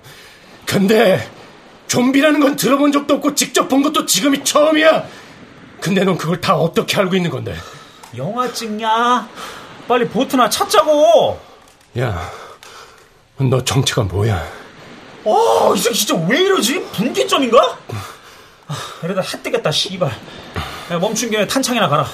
근데 0.65 1.27
좀비라는 1.91 2.39
건 2.39 2.55
들어본 2.55 2.93
적도 2.93 3.15
없고 3.15 3.35
직접 3.35 3.67
본 3.67 3.83
것도 3.83 4.05
지금이 4.05 4.45
처음이야. 4.45 5.05
근데 5.81 6.05
넌 6.05 6.17
그걸 6.17 6.39
다 6.39 6.55
어떻게 6.55 6.95
알고 6.97 7.17
있는 7.17 7.29
건데? 7.29 7.53
영화 8.15 8.49
찍냐? 8.49 9.27
빨리 9.89 10.07
보트나 10.07 10.49
찾자고. 10.49 11.37
야, 11.99 12.31
너 13.37 13.61
정체가 13.61 14.03
뭐야? 14.03 14.35
아, 15.25 15.73
이 15.75 15.79
새끼 15.79 15.97
진짜 15.97 16.15
왜 16.29 16.39
이러지? 16.39 16.81
분기점인가? 16.93 17.77
아, 18.67 18.75
이러다 19.03 19.21
핫뜨겠다, 19.21 19.69
씨발. 19.69 20.09
야, 20.91 20.97
멈춘 20.97 21.29
김에 21.29 21.45
탄창이나 21.45 21.89
가라. 21.89 22.07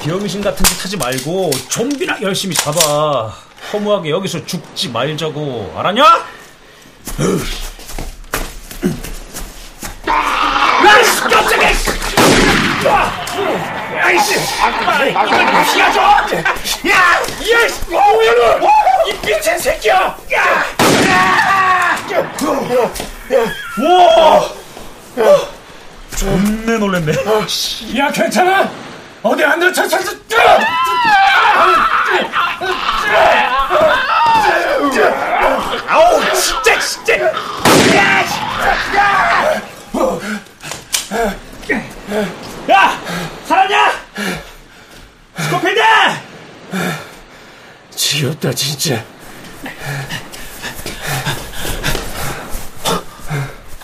비어미신 0.00 0.40
같은 0.40 0.64
짓 0.64 0.82
하지 0.82 0.96
말고 0.96 1.50
좀비나 1.68 2.22
열심히 2.22 2.54
잡아. 2.54 3.47
허무하게 3.72 4.10
여기서 4.10 4.44
죽지 4.46 4.88
말자고. 4.90 5.74
알았냐? 5.76 6.02
아이씨, 10.80 11.20
깜짝이야! 11.20 11.68
아이씨! 14.02 14.34
이걸 14.34 15.64
피하죠! 15.74 16.00
야! 16.00 16.40
야! 16.88 17.18
오연우! 17.90 18.68
이 19.08 19.26
미친 19.26 19.58
새끼야! 19.58 20.16
야! 20.32 20.64
와! 23.78 24.48
존내 26.16 26.78
놀랬네. 26.78 27.12
야, 27.98 28.10
괜찮아? 28.10 28.70
어디 29.22 29.44
안 29.44 29.58
다쳤어? 29.60 29.96
아우, 35.88 36.20
진짜, 36.34 36.78
진짜! 36.78 37.32
야! 42.70 42.98
살았냐? 43.46 43.92
스코필드! 45.38 45.80
지겹다, 47.94 48.52
진짜. 48.52 49.04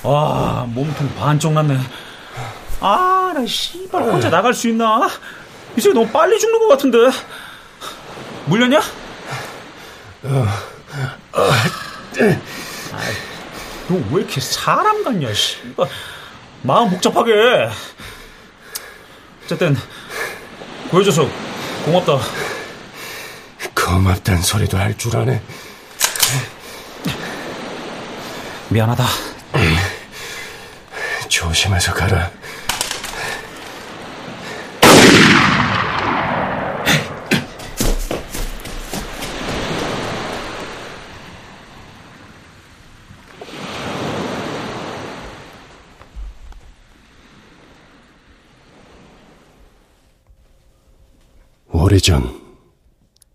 와, 0.02 0.64
몸통 0.68 1.14
반쪽 1.16 1.52
났네. 1.54 1.78
아, 2.80 3.32
나 3.34 3.46
씨발 3.46 4.02
혼자 4.02 4.28
나갈 4.28 4.52
수 4.52 4.68
있나? 4.68 5.08
이제 5.76 5.90
너무 5.92 6.06
빨리 6.08 6.38
죽는 6.38 6.58
것 6.60 6.68
같은데. 6.68 6.98
물렸냐? 8.46 8.80
너왜 13.88 14.22
이렇게 14.22 14.40
사람 14.40 15.02
같냐, 15.04 15.32
씨발. 15.32 15.88
마음 16.62 16.90
복잡하게. 16.90 17.32
어쨌든 19.44 19.76
구해줘서 20.90 21.28
고맙다. 21.84 22.18
고맙단 23.74 24.40
소리도 24.42 24.78
할 24.78 24.96
줄 24.96 25.16
아네. 25.16 25.42
미안하다. 28.68 29.04
조심해서 31.28 31.92
가라. 31.92 32.30
오래전 51.94 52.58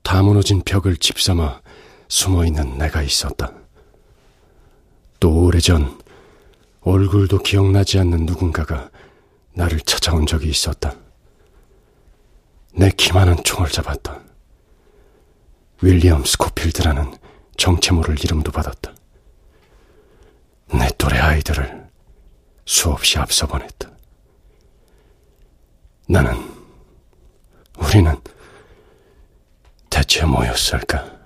다 0.03 0.21
무너진 0.21 0.61
벽을 0.61 0.97
집삼아 0.97 1.61
숨어있는 2.09 2.77
내가 2.77 3.01
있었다. 3.01 3.53
또 5.17 5.45
오래전 5.45 5.97
얼굴도 6.81 7.37
기억나지 7.39 7.99
않는 7.99 8.25
누군가가 8.25 8.89
나를 9.53 9.79
찾아온 9.79 10.25
적이 10.25 10.49
있었다. 10.49 10.93
내 12.73 12.91
키많은 12.91 13.45
총을 13.45 13.69
잡았다. 13.69 14.19
윌리엄 15.81 16.25
스코필드라는 16.25 17.17
정체 17.55 17.93
모를 17.93 18.21
이름도 18.21 18.51
받았다. 18.51 18.93
내 20.73 20.89
또래 20.97 21.17
아이들을 21.17 21.87
수없이 22.65 23.19
앞서 23.19 23.47
보냈다. 23.47 23.89
나는, 26.09 26.35
우리는 27.77 28.17
대체 29.99 30.23
뭐였을까? 30.23 31.18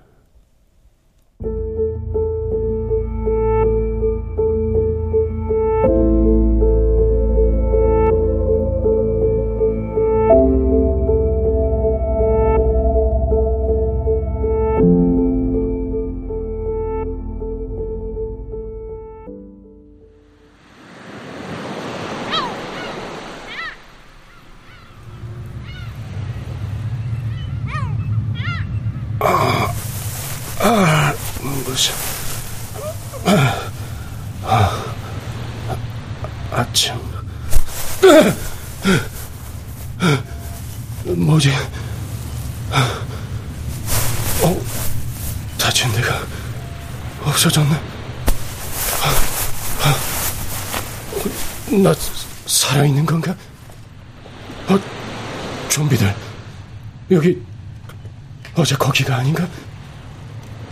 여기가 58.94 59.16
아닌가? 59.16 59.48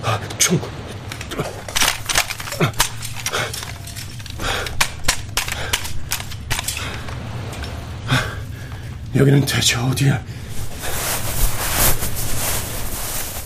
아, 0.04 0.20
총. 0.38 0.60
여기는 9.16 9.44
대체 9.44 9.76
어디야? 9.76 10.22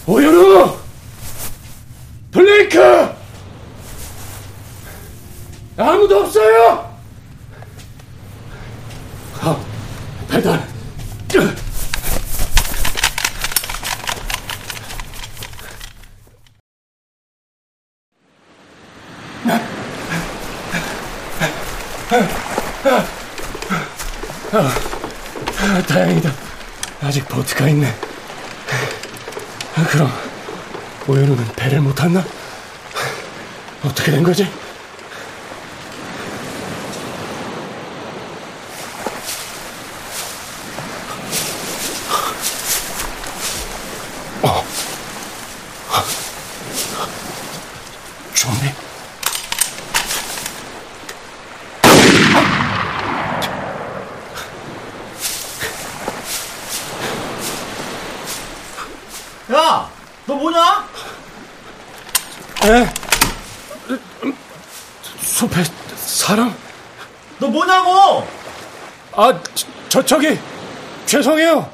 오연우! 0.06 0.78
블레이크! 2.30 2.78
아무도 5.78 6.18
없어요! 6.20 6.95
그럼 29.96 30.12
오연우는 31.08 31.52
배를 31.56 31.80
못 31.80 31.94
탔나? 31.94 32.22
어떻게 33.82 34.12
된 34.12 34.22
거지? 34.22 34.46
어. 44.42 44.66
좀비? 48.34 48.86
야, 59.52 59.88
너 60.26 60.34
뭐냐? 60.34 60.88
에? 62.64 62.92
숲에 65.20 65.62
사람? 65.94 66.52
너 67.38 67.46
뭐냐고? 67.46 68.26
아, 69.14 69.40
저, 69.54 69.66
저 69.88 70.04
저기 70.04 70.36
죄송해요. 71.06 71.70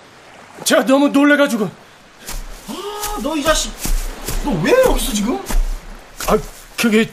제가 0.64 0.81
너무 0.92 1.08
놀래가지고. 1.08 1.64
아, 2.68 3.18
너 3.22 3.34
이 3.34 3.42
자식, 3.42 3.72
너 4.44 4.50
왜 4.62 4.72
여기서 4.84 5.12
지금? 5.14 5.38
아, 6.28 6.38
그게 6.76 7.08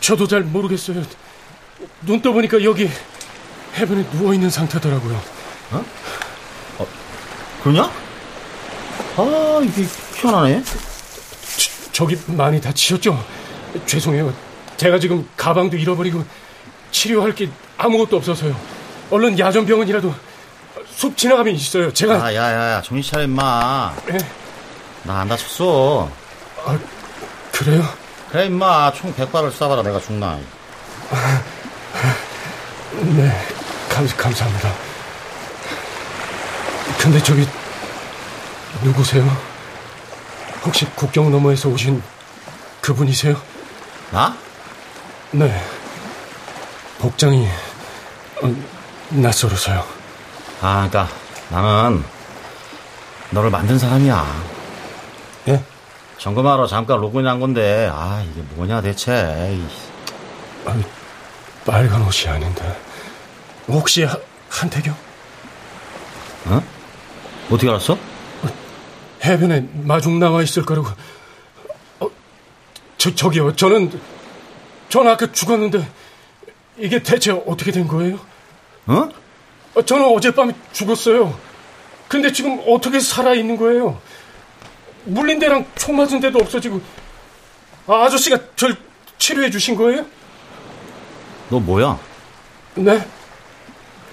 저도 0.00 0.26
잘 0.28 0.42
모르겠어요. 0.42 1.02
눈 2.02 2.20
떠보니까 2.20 2.62
여기 2.62 2.90
해변에 3.76 4.04
누워 4.10 4.34
있는 4.34 4.50
상태더라고요. 4.50 5.18
그러냐? 7.62 7.90
아, 9.16 9.60
이게 9.62 9.86
희한하네. 10.16 10.62
저, 11.92 12.06
기 12.06 12.18
많이 12.26 12.60
다치셨죠? 12.60 13.24
죄송해요. 13.86 14.34
제가 14.76 14.98
지금 14.98 15.26
가방도 15.38 15.76
잃어버리고 15.78 16.22
치료할 16.90 17.34
게 17.34 17.48
아무것도 17.78 18.16
없어서요. 18.16 18.54
얼른 19.10 19.38
야전병원이라도 19.38 20.14
숲 21.02 21.16
지나가면 21.18 21.52
있어요. 21.56 21.92
제가 21.92 22.14
아, 22.26 22.32
야, 22.32 22.52
야, 22.52 22.72
야, 22.74 22.82
정신 22.82 23.10
차려, 23.10 23.24
임마. 23.24 23.92
예. 24.12 24.18
나 25.02 25.18
안 25.22 25.28
다쳤어. 25.28 26.08
아, 26.64 26.78
그래요? 27.50 27.82
그래, 28.30 28.46
임마. 28.46 28.92
총 28.92 29.12
100발을 29.12 29.50
쏴봐라, 29.50 29.82
내가 29.82 29.98
죽나. 29.98 30.38
네, 33.16 33.36
감, 33.88 34.06
감사합니다. 34.16 34.72
근데 37.00 37.20
저기 37.24 37.48
누구세요? 38.84 39.28
혹시 40.64 40.84
국경 40.94 41.32
너머에서 41.32 41.68
오신 41.68 42.00
그분이세요? 42.80 43.42
나? 44.12 44.36
네. 45.32 45.60
복장이 47.00 47.48
어, 48.42 48.54
낯설어서요. 49.10 50.01
아, 50.64 50.88
그니까, 50.88 51.08
나는 51.50 52.04
너를 53.30 53.50
만든 53.50 53.78
사람이야. 53.80 54.24
예? 55.48 55.64
점검하러 56.18 56.68
잠깐 56.68 57.00
로그인 57.00 57.26
한 57.26 57.40
건데, 57.40 57.90
아, 57.92 58.24
이게 58.24 58.42
뭐냐, 58.54 58.80
대체. 58.80 59.12
에이. 59.12 59.66
아, 60.64 60.80
빨간 61.66 62.02
옷이 62.02 62.28
아닌데. 62.28 62.80
혹시 63.66 64.04
하, 64.04 64.16
한태경? 64.48 64.94
어? 66.46 66.62
어떻게 67.50 67.68
알았어? 67.68 67.98
해변에 69.24 69.68
마중 69.72 70.20
나와 70.20 70.42
있을 70.42 70.64
거라고. 70.64 70.88
어, 71.98 72.08
저, 72.98 73.12
저기요, 73.12 73.56
저는, 73.56 74.00
저는 74.90 75.10
아까 75.10 75.32
죽었는데, 75.32 75.88
이게 76.78 77.02
대체 77.02 77.32
어떻게 77.32 77.72
된 77.72 77.88
거예요? 77.88 78.20
어? 78.86 79.21
어, 79.74 79.82
저는 79.82 80.04
어젯밤에 80.16 80.52
죽었어요. 80.72 81.36
근데 82.08 82.30
지금 82.32 82.60
어떻게 82.66 83.00
살아있는 83.00 83.56
거예요? 83.56 84.00
물린 85.04 85.38
데랑 85.38 85.64
총 85.74 85.96
맞은 85.96 86.20
데도 86.20 86.38
없어지고, 86.38 86.80
아, 87.86 88.04
아저씨가 88.04 88.38
절 88.54 88.76
치료해 89.18 89.50
주신 89.50 89.74
거예요? 89.76 90.04
너 91.48 91.58
뭐야? 91.58 91.98
네, 92.74 93.06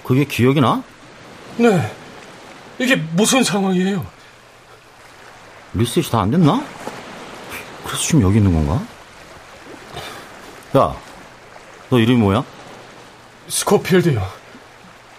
그게 0.04 0.24
기억이 0.24 0.60
나? 0.60 0.82
네. 1.56 1.90
이게 2.78 2.96
무슨 2.96 3.44
상황이에요? 3.44 4.04
리셋이 5.74 6.06
다 6.06 6.20
안 6.22 6.30
됐나? 6.30 6.64
그래서 7.84 8.02
지금 8.02 8.22
여기 8.22 8.38
있는 8.38 8.52
건가? 8.52 8.82
야, 10.76 10.96
너 11.90 11.98
이름이 11.98 12.18
뭐야? 12.18 12.44
스코필드요. 13.48 14.39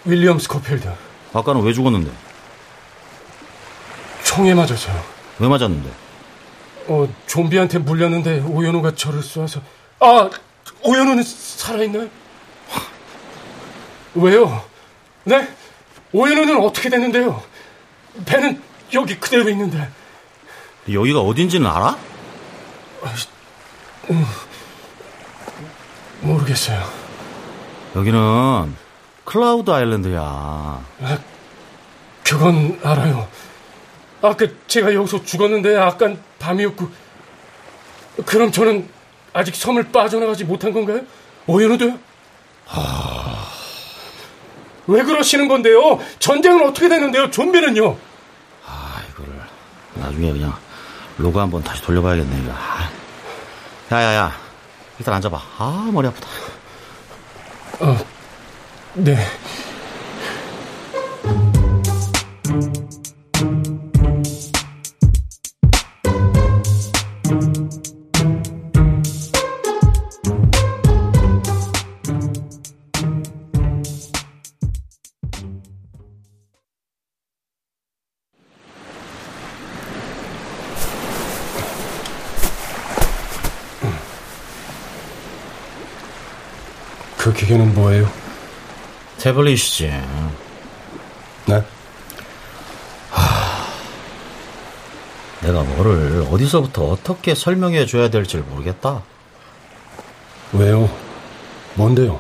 윌리엄 0.06 0.40
스코필드. 0.40 0.90
아까는 1.34 1.62
왜 1.62 1.74
죽었는데? 1.74 2.12
총에 4.24 4.54
맞아서요. 4.54 5.02
왜 5.40 5.48
맞았는데? 5.48 5.90
어, 6.88 7.08
좀비한테 7.28 7.80
물렸는데 7.80 8.42
오연우가 8.42 8.96
저를 8.96 9.22
쏘아서 9.22 9.62
아, 10.00 10.30
오연우는 10.84 11.24
살아있나요? 11.24 12.08
왜요? 14.16 14.64
네? 15.24 15.48
오연우는 16.12 16.60
어떻게 16.62 16.90
됐는데요? 16.90 17.42
배는 18.26 18.62
여기 18.94 19.18
그대로 19.20 19.50
있는데 19.50 19.90
여기가 20.92 21.22
어딘지는 21.22 21.70
알아? 21.70 21.98
모르겠어요. 26.22 26.84
여기는 27.96 28.76
클라우드 29.26 29.70
아일랜드야. 29.72 30.20
아, 30.22 31.20
그건 32.24 32.80
알아요. 32.84 33.28
아까 34.22 34.46
제가 34.68 34.94
여기서 34.94 35.24
죽었는데 35.24 35.78
아까 35.78 36.14
밤이었고 36.40 36.90
그럼 38.26 38.52
저는 38.52 38.88
아직 39.34 39.56
섬을 39.56 39.92
빠져나가지 39.92 40.44
못한 40.44 40.74
건가요? 40.74 41.02
오연우도요? 41.48 41.98
왜 44.88 45.04
그러시는 45.04 45.48
건데요? 45.48 46.00
전쟁은 46.20 46.68
어떻게 46.68 46.90
되는데요? 46.90 47.32
좀비는요? 47.32 47.98
아, 48.66 49.02
이거를 49.10 49.34
나중에 49.96 50.32
그냥 50.32 50.54
로그 51.18 51.40
한번 51.40 51.64
다시 51.64 51.82
돌려봐야겠네, 51.82 52.42
이거. 52.44 52.52
아. 52.52 52.90
야야야, 53.92 54.32
일단 55.00 55.16
앉아봐. 55.16 55.42
아, 55.58 55.90
머리 55.92 56.08
아프다. 56.08 56.28
네. 58.94 59.16
그 87.18 87.32
기계는 87.34 87.74
뭐예요? 87.76 88.21
태블릿이지. 89.22 89.88
네? 91.46 91.64
내가 95.42 95.64
뭐를 95.64 96.28
어디서부터 96.32 96.86
어떻게 96.86 97.36
설명해 97.36 97.86
줘야 97.86 98.10
될지 98.10 98.38
모르겠다. 98.38 99.04
왜요? 100.54 100.90
뭔데요? 101.76 102.20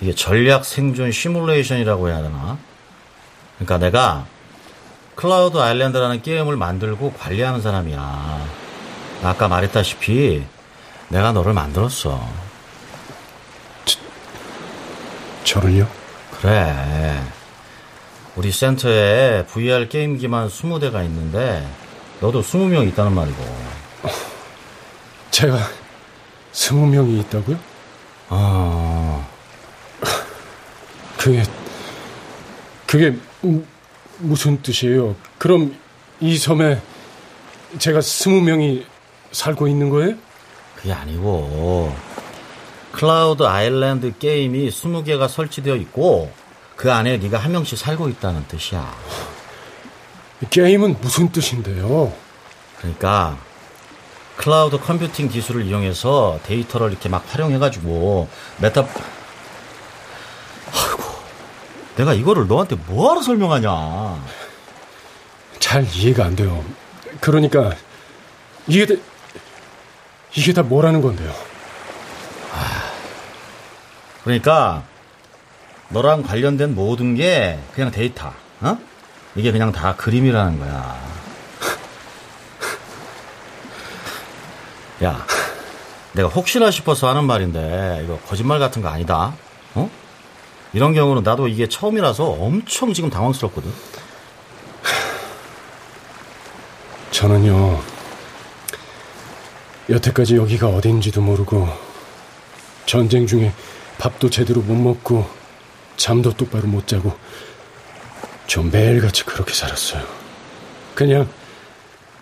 이게 0.00 0.14
전략 0.14 0.64
생존 0.64 1.10
시뮬레이션이라고 1.12 2.08
해야 2.08 2.22
되나? 2.22 2.58
그러니까 3.56 3.78
내가 3.78 4.26
클라우드 5.14 5.58
아일랜드라는 5.58 6.22
게임을 6.22 6.56
만들고 6.56 7.14
관리하는 7.14 7.62
사람이야. 7.62 8.46
아까 9.24 9.48
말했다시피 9.48 10.44
내가 11.08 11.32
너를 11.32 11.54
만들었어. 11.54 12.45
저를요? 15.46 15.88
그래. 16.40 17.22
우리 18.34 18.50
센터에 18.50 19.46
VR 19.46 19.88
게임기만 19.88 20.48
20대가 20.48 21.04
있는데 21.04 21.66
너도 22.20 22.42
20명 22.42 22.86
있다는 22.88 23.12
말이고. 23.14 23.76
제가 25.30 25.58
스무 26.52 26.86
명이 26.86 27.20
있다고요? 27.20 27.58
아, 28.28 29.26
그게 31.16 31.42
그게 32.86 33.16
무, 33.40 33.62
무슨 34.18 34.60
뜻이에요? 34.62 35.14
그럼 35.38 35.76
이 36.20 36.36
섬에 36.36 36.80
제가 37.78 38.00
스무 38.00 38.40
명이 38.40 38.84
살고 39.30 39.68
있는 39.68 39.90
거예요? 39.90 40.14
그게 40.74 40.92
아니고 40.92 41.94
Cloud 42.96 43.42
Island 43.42 44.16
게임이 44.16 44.70
20개가 44.70 45.28
설치되어 45.28 45.76
있고 45.76 46.32
그 46.76 46.90
안에 46.90 47.18
네가 47.18 47.36
한 47.36 47.52
명씩 47.52 47.76
살고 47.76 48.08
있다는 48.08 48.46
뜻이야. 48.48 48.90
게임은 50.48 50.96
무슨 51.02 51.30
뜻인데요? 51.30 52.10
그러니까 52.78 53.36
cloud 54.36 54.78
computing 54.78 55.28
기술을 55.28 55.66
이용해서 55.66 56.40
데이터를 56.44 56.90
이렇게 56.90 57.10
막 57.10 57.22
활용해가지고 57.28 58.28
meta 58.62 58.86
아이고 60.72 61.02
내가 61.96 62.14
이거를 62.14 62.46
너한테 62.46 62.76
뭐하러 62.76 63.20
설명하냐 63.20 64.24
잘 65.58 65.86
이해가 65.86 66.24
안 66.24 66.34
돼요. 66.34 66.64
그러니까 67.20 67.74
이게 68.66 68.86
다, 68.86 68.94
이게 70.34 70.54
다 70.54 70.62
뭐라는 70.62 71.02
건데요? 71.02 71.55
그러니까 74.26 74.82
너랑 75.90 76.24
관련된 76.24 76.74
모든 76.74 77.14
게 77.14 77.60
그냥 77.74 77.92
데이터 77.92 78.32
어? 78.60 78.76
이게 79.36 79.52
그냥 79.52 79.70
다 79.70 79.94
그림이라는 79.94 80.58
거야 80.58 81.00
야 85.04 85.24
내가 86.12 86.28
혹시나 86.28 86.72
싶어서 86.72 87.08
하는 87.08 87.22
말인데 87.22 88.00
이거 88.02 88.18
거짓말 88.26 88.58
같은 88.58 88.82
거 88.82 88.88
아니다 88.88 89.32
어? 89.76 89.88
이런 90.72 90.92
경우는 90.92 91.22
나도 91.22 91.46
이게 91.46 91.68
처음이라서 91.68 92.24
엄청 92.24 92.92
지금 92.92 93.10
당황스럽거든 93.10 93.72
저는요, 97.12 97.80
여태까지 99.88 100.36
여기가 100.36 100.68
어딘지도 100.68 101.22
모르고, 101.22 101.66
전쟁 102.84 103.26
중에 103.26 103.54
밥도 103.98 104.30
제대로 104.30 104.60
못 104.62 104.74
먹고, 104.74 105.28
잠도 105.96 106.32
똑바로 106.32 106.66
못 106.66 106.86
자고, 106.86 107.16
좀 108.46 108.70
매일같이 108.70 109.24
그렇게 109.24 109.54
살았어요. 109.54 110.04
그냥, 110.94 111.28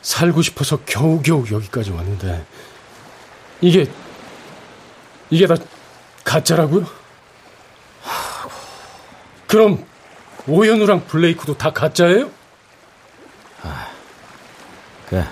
살고 0.03 0.43
싶어서 0.43 0.79
겨우겨우 0.85 1.47
여기까지 1.51 1.91
왔는데, 1.91 2.45
이게, 3.61 3.91
이게 5.31 5.47
다 5.47 5.57
가짜라고요? 6.25 6.87
그럼, 9.47 9.85
오연우랑 10.47 11.07
블레이크도 11.07 11.57
다 11.57 11.73
가짜예요? 11.73 12.31
그래 15.09 15.25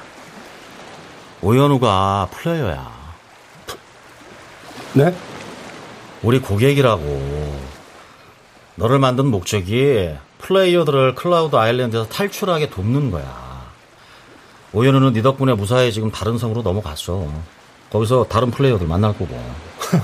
오연우가 1.43 2.29
플레이어야 2.31 2.93
네? 4.95 5.15
우리 6.23 6.41
고객이라고. 6.41 7.63
너를 8.77 8.99
만든 8.99 9.27
목적이 9.27 10.15
플레이어들을 10.39 11.15
클라우드 11.15 11.57
아일랜드에서 11.57 12.09
탈출하게 12.09 12.71
돕는 12.71 13.11
거야. 13.11 13.71
오연우는 14.73 15.13
네 15.13 15.21
덕분에 15.23 15.53
무사히 15.55 15.93
지금 15.93 16.11
다른 16.11 16.39
섬으로 16.39 16.63
넘어갔어. 16.63 17.29
거기서 17.91 18.27
다른 18.29 18.51
플레이어들 18.51 18.87
만날 18.87 19.13
거고. 19.13 19.29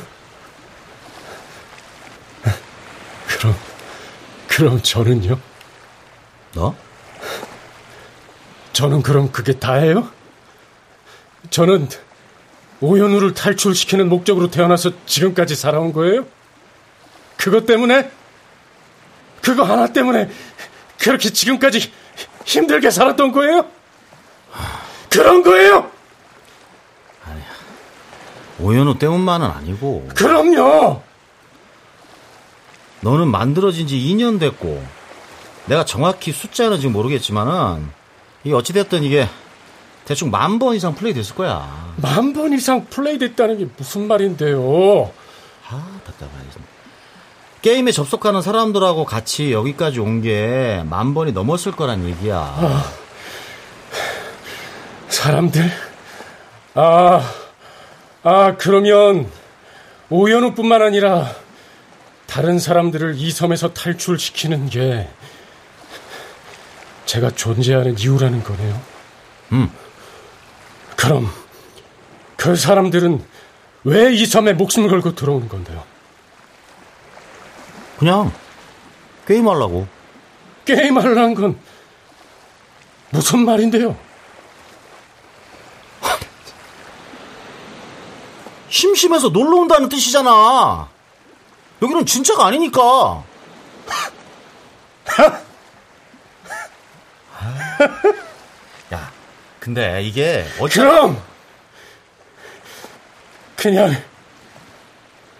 그럼, 3.26 3.54
그럼 4.48 4.82
저는요? 4.82 5.38
너? 6.52 6.74
저는 8.72 9.02
그럼 9.02 9.32
그게 9.32 9.58
다예요? 9.58 10.08
저는 11.50 11.88
오연우를 12.80 13.34
탈출시키는 13.34 14.08
목적으로 14.08 14.50
태어나서 14.50 14.92
지금까지 15.06 15.54
살아온 15.56 15.92
거예요? 15.92 16.26
그것 17.36 17.66
때문에? 17.66 18.10
그거 19.42 19.62
하나 19.64 19.92
때문에 19.92 20.28
그렇게 20.98 21.30
지금까지 21.30 21.92
힘들게 22.44 22.90
살았던 22.90 23.32
거예요? 23.32 23.66
그런 25.10 25.42
거예요? 25.42 25.90
오연우 28.60 28.98
때문만은 28.98 29.46
아니고. 29.46 30.08
그럼요! 30.14 31.02
너는 33.00 33.28
만들어진 33.28 33.86
지 33.86 33.96
2년 33.96 34.40
됐고. 34.40 34.84
내가 35.66 35.84
정확히 35.84 36.32
숫자는 36.32 36.78
지금 36.78 36.92
모르겠지만은. 36.92 37.88
이게 38.42 38.54
어찌됐든 38.54 39.04
이게 39.04 39.28
대충 40.08 40.30
만 40.30 40.58
번 40.58 40.74
이상 40.74 40.94
플레이 40.94 41.12
됐을 41.12 41.34
거야. 41.34 41.92
만 41.96 42.32
번 42.32 42.54
이상 42.54 42.86
플레이 42.86 43.18
됐다는 43.18 43.58
게 43.58 43.66
무슨 43.76 44.08
말인데요? 44.08 45.12
아, 45.68 46.00
답답하네. 46.06 46.44
게임에 47.60 47.92
접속하는 47.92 48.40
사람들하고 48.40 49.04
같이 49.04 49.52
여기까지 49.52 50.00
온 50.00 50.22
게 50.22 50.82
만 50.88 51.12
번이 51.12 51.32
넘었을 51.32 51.72
거란 51.72 52.08
얘기야. 52.08 52.84
사람들? 55.08 55.70
아, 56.74 57.30
아, 58.22 58.54
그러면 58.56 59.30
오연우뿐만 60.08 60.80
아니라 60.80 61.34
다른 62.26 62.58
사람들을 62.58 63.16
이 63.16 63.30
섬에서 63.30 63.74
탈출시키는 63.74 64.70
게 64.70 65.08
제가 67.04 67.30
존재하는 67.32 67.98
이유라는 67.98 68.42
거네요. 68.42 68.80
음. 69.52 69.70
그럼 70.98 71.30
그 72.36 72.56
사람들은 72.56 73.24
왜 73.84 74.12
이 74.12 74.26
섬에 74.26 74.52
목숨을 74.54 74.88
걸고 74.90 75.14
들어오는 75.14 75.48
건데요? 75.48 75.84
그냥 77.98 78.32
게임하려고. 79.26 79.86
게임하려는 80.64 81.34
건 81.34 81.58
무슨 83.10 83.44
말인데요? 83.44 83.96
심심해서 88.68 89.28
놀러 89.28 89.58
온다는 89.58 89.88
뜻이잖아. 89.88 90.88
여기는 91.80 92.04
진짜가 92.06 92.46
아니니까. 92.46 93.24
근데 99.68 100.02
이게 100.02 100.46
어찌 100.58 100.78
그럼 100.78 101.22
그냥 103.54 104.02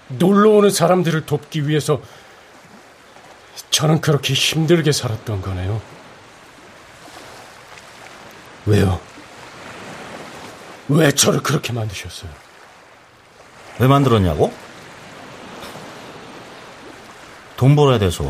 놀러 0.08 0.50
오는 0.50 0.68
사람들을 0.68 1.24
돕기 1.24 1.66
위해서 1.66 2.02
저는 3.70 4.02
그렇게 4.02 4.34
힘들게 4.34 4.92
살았던 4.92 5.40
거네요. 5.40 5.80
왜요? 8.66 9.00
왜 10.88 11.10
저를 11.10 11.42
그렇게 11.42 11.72
만드셨어요? 11.72 12.30
왜 13.78 13.86
만들었냐고? 13.86 14.52
돈 17.56 17.74
벌어야 17.74 17.98
돼서. 17.98 18.24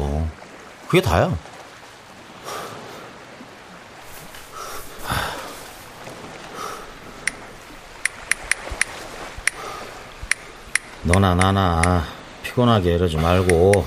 그게 0.86 1.02
다야. 1.02 1.36
너나 11.08 11.34
나나 11.34 12.04
피곤하게 12.42 12.96
이러지 12.96 13.16
말고 13.16 13.86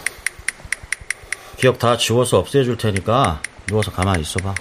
기억 1.58 1.78
다 1.78 1.96
지워서 1.96 2.40
없애줄 2.40 2.78
테니까 2.78 3.40
누워서 3.68 3.92
가만히 3.92 4.22
있어봐. 4.24 4.56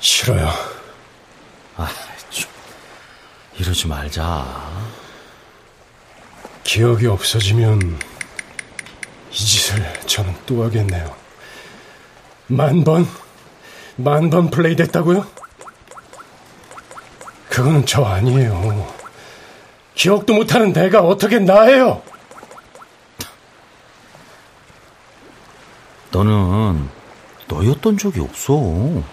싫어요. 0.00 0.50
아, 1.76 1.88
좀 2.30 2.50
이러지 3.56 3.86
말자. 3.86 4.68
기억이 6.64 7.06
없어지면 7.06 7.98
이 9.30 9.34
짓을 9.36 9.80
저는 10.06 10.34
또 10.46 10.64
하겠네요. 10.64 11.14
만 12.48 12.82
번? 12.82 13.06
만 13.94 14.28
번 14.28 14.50
플레이 14.50 14.74
됐다고요? 14.74 15.24
그거는 17.60 17.84
저 17.84 18.02
아니에요. 18.02 18.90
기억도 19.94 20.32
못하는 20.32 20.72
내가 20.72 21.02
어떻게 21.02 21.38
나예요? 21.38 22.02
너는 26.10 26.88
너였던 27.48 27.98
적이 27.98 28.20
없어. 28.20 28.54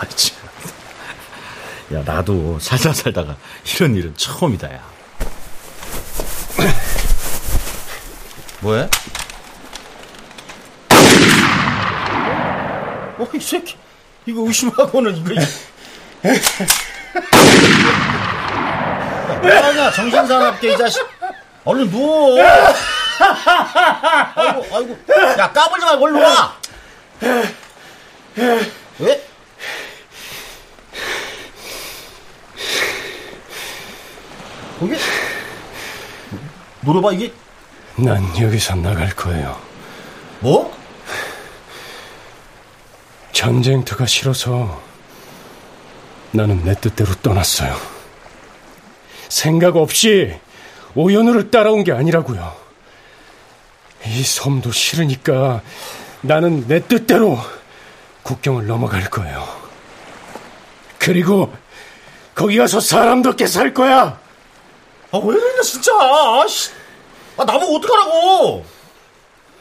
아, 0.00 0.04
참. 0.16 0.36
야, 1.94 2.02
나도 2.02 2.58
살다 2.58 2.92
살다가 2.92 3.36
이런 3.72 3.94
일은 3.94 4.16
처음이다, 4.16 4.74
야. 4.74 4.82
뭐해? 8.62 8.88
어, 13.18 13.28
이 13.32 13.38
새끼. 13.38 13.85
이거 14.26 14.42
의심하고는 14.42 15.16
이거. 15.16 15.34
뭐하냐, 19.40 19.90
정신사납게, 19.92 20.72
이 20.72 20.76
자식. 20.76 21.06
얼른 21.64 21.90
누워. 21.90 22.36
아이고, 24.34 24.66
아이고. 24.74 24.98
야, 25.38 25.50
까불지 25.52 25.86
말고 25.86 26.04
얼른 26.04 26.22
와. 26.22 26.56
왜? 28.98 29.26
이게 34.82 34.96
물어봐 36.80 37.12
이게 37.12 37.32
난 37.96 38.22
여기서 38.38 38.74
나갈 38.76 39.08
거예요. 39.10 39.58
뭐? 40.40 40.75
전쟁터가 43.36 44.06
싫어서 44.06 44.80
나는 46.30 46.64
내 46.64 46.74
뜻대로 46.74 47.14
떠났어요. 47.16 47.76
생각 49.28 49.76
없이 49.76 50.34
오연우를 50.94 51.50
따라온 51.50 51.84
게 51.84 51.92
아니라고요. 51.92 52.56
이 54.06 54.22
섬도 54.22 54.72
싫으니까 54.72 55.60
나는 56.22 56.66
내 56.66 56.80
뜻대로 56.80 57.38
국경을 58.22 58.66
넘어갈 58.66 59.04
거예요. 59.10 59.46
그리고 60.98 61.54
거기 62.34 62.56
가서 62.56 62.80
사람답게 62.80 63.46
살 63.46 63.74
거야. 63.74 64.18
아, 65.12 65.18
왜 65.18 65.20
그러냐, 65.20 65.60
진짜. 65.60 65.92
아 65.92 66.46
씨. 66.48 66.70
아, 67.36 67.44
나보고 67.44 67.76
어떡하라고. 67.76 68.64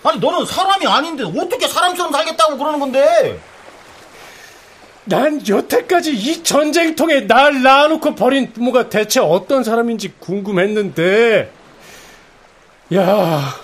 아니, 0.06 0.20
너는 0.20 0.46
사람이 0.46 0.88
아닌데 0.88 1.26
어떻게 1.26 1.68
사람처럼 1.68 2.14
살겠다고 2.14 2.58
그러는 2.58 2.80
건데. 2.80 3.38
난 5.06 5.48
여태까지 5.48 6.14
이 6.14 6.44
전쟁통에 6.44 7.28
날 7.28 7.62
낳아놓고 7.62 8.16
버린 8.16 8.52
부모가 8.52 8.90
대체 8.90 9.20
어떤 9.20 9.64
사람인지 9.64 10.16
궁금했는데, 10.20 11.52
야, 12.96 13.56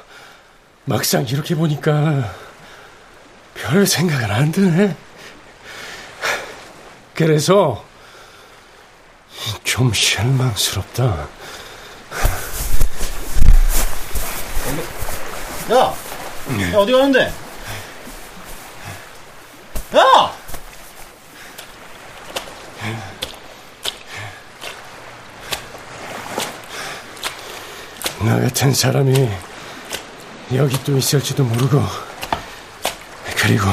막상 0.86 1.26
이렇게 1.28 1.56
보니까 1.56 2.32
별 3.56 3.88
생각은 3.88 4.32
안 4.32 4.52
드네. 4.52 4.96
그래서 7.16 7.84
좀 9.64 9.92
실망스럽다. 9.94 11.28
야, 15.72 15.76
야 15.76 16.78
어디 16.78 16.92
가는데? 16.92 17.32
야! 19.96 20.41
나 28.24 28.40
같은 28.40 28.74
사람이 28.74 29.30
여기 30.54 30.84
또 30.84 30.98
있을지도 30.98 31.44
모르고 31.44 31.82
그리고 33.38 33.66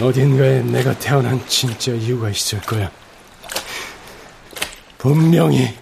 어딘가에 0.00 0.60
내가 0.62 0.94
태어난 0.98 1.40
진짜 1.46 1.92
이유가 1.92 2.30
있을 2.30 2.60
거야. 2.62 2.90
분명히 4.98 5.76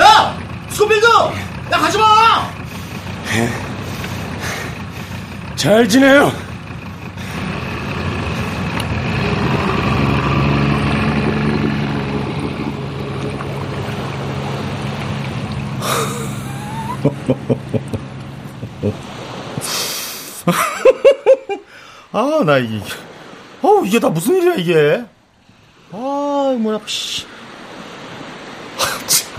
야! 0.00 0.38
스코필드! 0.70 1.06
야, 1.06 1.78
가지 1.78 1.98
마! 1.98 2.50
잘 5.56 5.88
지내요. 5.88 6.51
아, 22.12 22.42
나 22.44 22.58
이게. 22.58 22.80
어우, 23.62 23.86
이게 23.86 23.98
다 24.00 24.08
무슨 24.10 24.36
일이야, 24.36 24.54
이게. 24.56 25.04
아, 25.92 26.56
뭐야, 26.58 26.80
씨. 26.86 27.26
아, 28.78 29.06
참. 29.06 29.32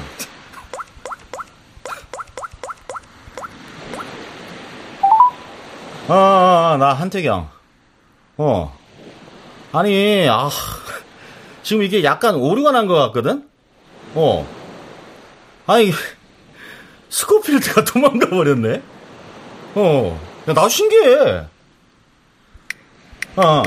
아, 6.08 6.76
나 6.80 6.94
한태경. 6.94 7.50
어. 8.38 8.78
아니, 9.72 10.28
아. 10.30 10.50
지금 11.64 11.84
이게 11.84 12.04
약간 12.04 12.36
오류가 12.36 12.72
난 12.72 12.88
것 12.88 12.96
같거든? 12.96 13.48
어. 14.16 14.46
아니, 15.66 15.92
스코필드가 17.14 17.86
도망가 17.94 18.28
버렸네? 18.28 18.82
어. 19.76 20.20
야, 20.50 20.54
나 20.54 20.68
신기해. 20.68 21.46
어. 23.36 23.64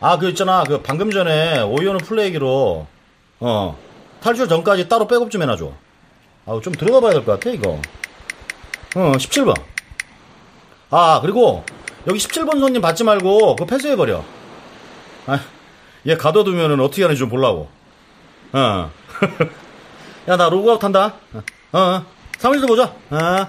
아, 0.00 0.18
그 0.18 0.28
있잖아. 0.28 0.62
그 0.64 0.80
방금 0.80 1.10
전에 1.10 1.60
오이오는 1.62 1.98
플레이기로, 1.98 2.86
어. 3.40 3.78
탈출 4.20 4.48
전까지 4.48 4.88
따로 4.88 5.06
백업 5.08 5.30
좀 5.30 5.42
해놔줘. 5.42 5.72
아우, 6.46 6.60
좀 6.62 6.72
들어가 6.74 7.00
봐야 7.00 7.12
될 7.12 7.24
것 7.24 7.32
같아, 7.32 7.50
이거. 7.50 7.80
어, 8.96 9.12
17번. 9.16 9.54
아, 10.90 11.18
그리고 11.20 11.64
여기 12.06 12.18
17번 12.20 12.60
손님 12.60 12.80
받지 12.80 13.02
말고 13.02 13.56
그거 13.56 13.66
폐쇄해버려. 13.66 14.22
아, 15.26 15.40
얘 16.06 16.16
가둬두면은 16.16 16.78
어떻게 16.80 17.02
하는지 17.02 17.18
좀 17.18 17.28
보려고. 17.28 17.68
어. 18.52 18.90
야, 20.28 20.36
나 20.36 20.48
로그아웃 20.48 20.82
한다. 20.84 21.14
어, 21.32 21.42
어. 21.74 22.06
3일도 22.38 22.68
보자. 22.68 22.84
어. 23.10 23.48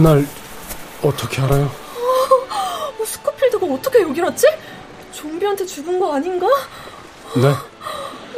날 0.00 0.26
어떻게 1.02 1.42
알아요? 1.42 1.64
어, 1.64 3.04
스코필드가 3.04 3.66
어떻게 3.66 4.00
여기 4.02 4.20
왔지? 4.20 4.46
좀비한테 5.12 5.66
죽은 5.66 5.98
거 5.98 6.14
아닌가? 6.14 6.46
네? 7.36 7.48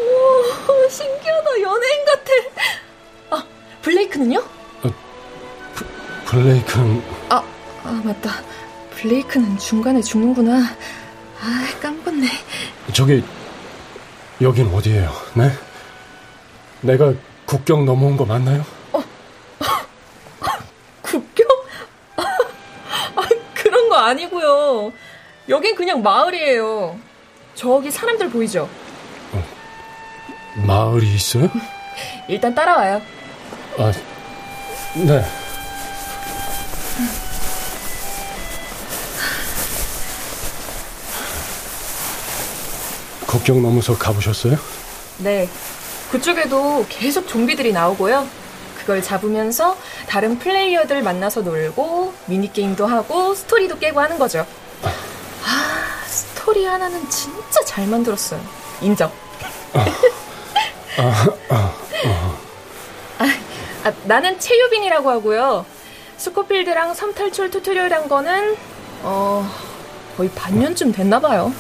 오, 0.00 0.88
신기하다. 0.88 1.61
연예인 1.61 2.05
같아. 2.05 2.30
아, 3.30 3.46
블레이크는요? 3.82 4.38
어, 4.38 4.90
브, 5.74 5.86
블레이크는 6.26 7.02
아, 7.28 7.42
아 7.84 8.02
맞다. 8.05 8.42
블레이크는 8.96 9.59
중간에 9.59 10.00
죽는구나. 10.00 10.59
아, 11.40 11.80
깜빡네. 11.80 12.26
저기 12.92 13.22
여긴 14.40 14.72
어디예요? 14.74 15.12
네? 15.34 15.52
내가 16.80 17.12
국경 17.46 17.84
넘어온 17.84 18.16
거 18.16 18.24
맞나요? 18.24 18.64
어, 18.92 19.02
국경? 21.02 21.46
아, 22.16 23.28
그런 23.55 23.88
거 23.88 23.96
아니고요. 24.15 24.93
여긴 25.49 25.75
그냥 25.75 26.03
마을이에요. 26.03 26.99
저기 27.55 27.91
사람들 27.91 28.31
보이죠? 28.31 28.69
어, 29.33 29.45
마을이 30.67 31.15
있어요? 31.15 31.51
일단 32.29 32.55
따라와요. 32.55 33.03
아, 33.79 33.93
네. 34.95 35.25
국경 43.27 43.62
넘어서 43.62 43.97
가보셨어요? 43.99 44.57
네. 45.19 45.49
그쪽에도 46.11 46.87
계속 46.89 47.27
좀비들이 47.27 47.73
나오고요. 47.73 48.29
그걸 48.85 49.03
잡으면서 49.03 49.76
다른 50.07 50.39
플레이어들 50.39 51.03
만나서 51.03 51.41
놀고 51.41 52.12
미니게임도 52.26 52.87
하고 52.87 53.35
스토리도 53.35 53.78
깨고 53.78 53.99
하는 53.99 54.18
거죠. 54.18 54.47
아, 54.82 56.07
스토리 56.07 56.66
하나는 56.66 57.09
진짜 57.09 57.64
잘 57.64 57.87
만들었어요. 57.87 58.41
인정. 58.82 59.11
아, 59.72 59.80
아, 60.99 61.35
아, 61.49 61.74
아, 63.18 63.26
아, 63.85 63.93
나는 64.05 64.39
최유빈이라고 64.39 65.11
하고요. 65.11 65.64
스코필드랑 66.18 66.95
섬탈출 66.95 67.51
tutorial 67.51 67.93
한 67.93 68.09
거는 68.09 68.57
어 69.03 69.51
거의 70.16 70.30
반년쯤 70.30 70.93
됐나 70.93 71.20
봐요. 71.20 71.53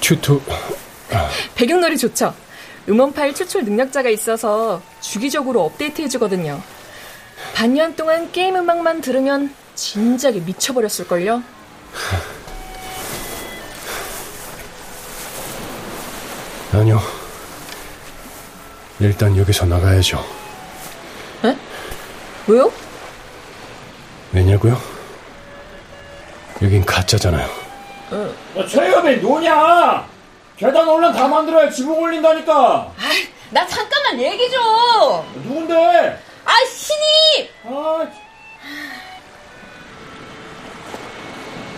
튜토 0.00 0.40
배경놀이 1.54 1.98
좋죠. 1.98 2.34
음원 2.88 3.12
파일 3.12 3.34
추출 3.34 3.64
능력자가 3.64 4.08
있어서 4.10 4.80
주기적으로 5.00 5.64
업데이트 5.64 6.02
해주거든요. 6.02 6.60
반년 7.54 7.94
동안 7.96 8.30
게임 8.32 8.56
음악만 8.56 9.00
들으면 9.00 9.54
진작에 9.74 10.40
미쳐버렸을걸요? 10.40 11.42
아니요. 16.72 17.00
일단 19.00 19.36
여기서 19.36 19.66
나가야죠. 19.66 20.24
에? 21.44 21.56
왜요? 22.46 22.72
왜냐고요? 24.32 24.80
여긴 26.62 26.84
가짜잖아요. 26.84 27.46
어. 28.12 28.34
야, 28.58 28.66
최엽이 28.66 29.16
노냐? 29.18 30.06
계단 30.56 30.88
올란 30.88 31.12
다 31.12 31.26
만들어야 31.28 31.70
지붕 31.70 31.98
올린다니까. 32.00 32.92
아이, 32.98 33.26
나 33.50 33.66
잠깐만 33.66 34.20
얘기 34.20 34.50
좀. 34.50 35.42
누군데? 35.42 36.18
아, 36.44 36.52
신이. 36.66 37.50
아. 37.64 38.06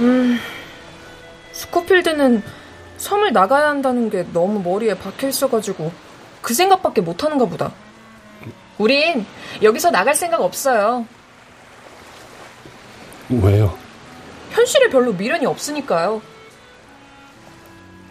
음, 0.01 0.39
스코필드는 1.53 2.43
섬을 2.99 3.33
나가야 3.33 3.69
한다는 3.69 4.11
게 4.11 4.27
너무 4.33 4.61
머리에 4.61 4.95
박혀 4.95 5.29
있어가지고 5.29 5.93
그 6.43 6.53
생각밖에 6.53 7.01
못 7.01 7.23
하는가 7.23 7.45
보다. 7.47 7.73
우린 8.77 9.25
여기서 9.63 9.91
나갈 9.91 10.15
생각 10.15 10.41
없어요. 10.41 11.07
왜요? 13.31 13.77
현실에 14.51 14.89
별로 14.89 15.13
미련이 15.13 15.47
없으니까요. 15.47 16.21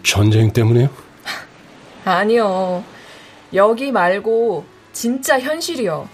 전쟁 0.04 0.52
때문에요? 0.52 0.88
아니요. 2.04 2.84
여기 3.54 3.90
말고 3.90 4.64
진짜 4.92 5.40
현실이요. 5.40 6.08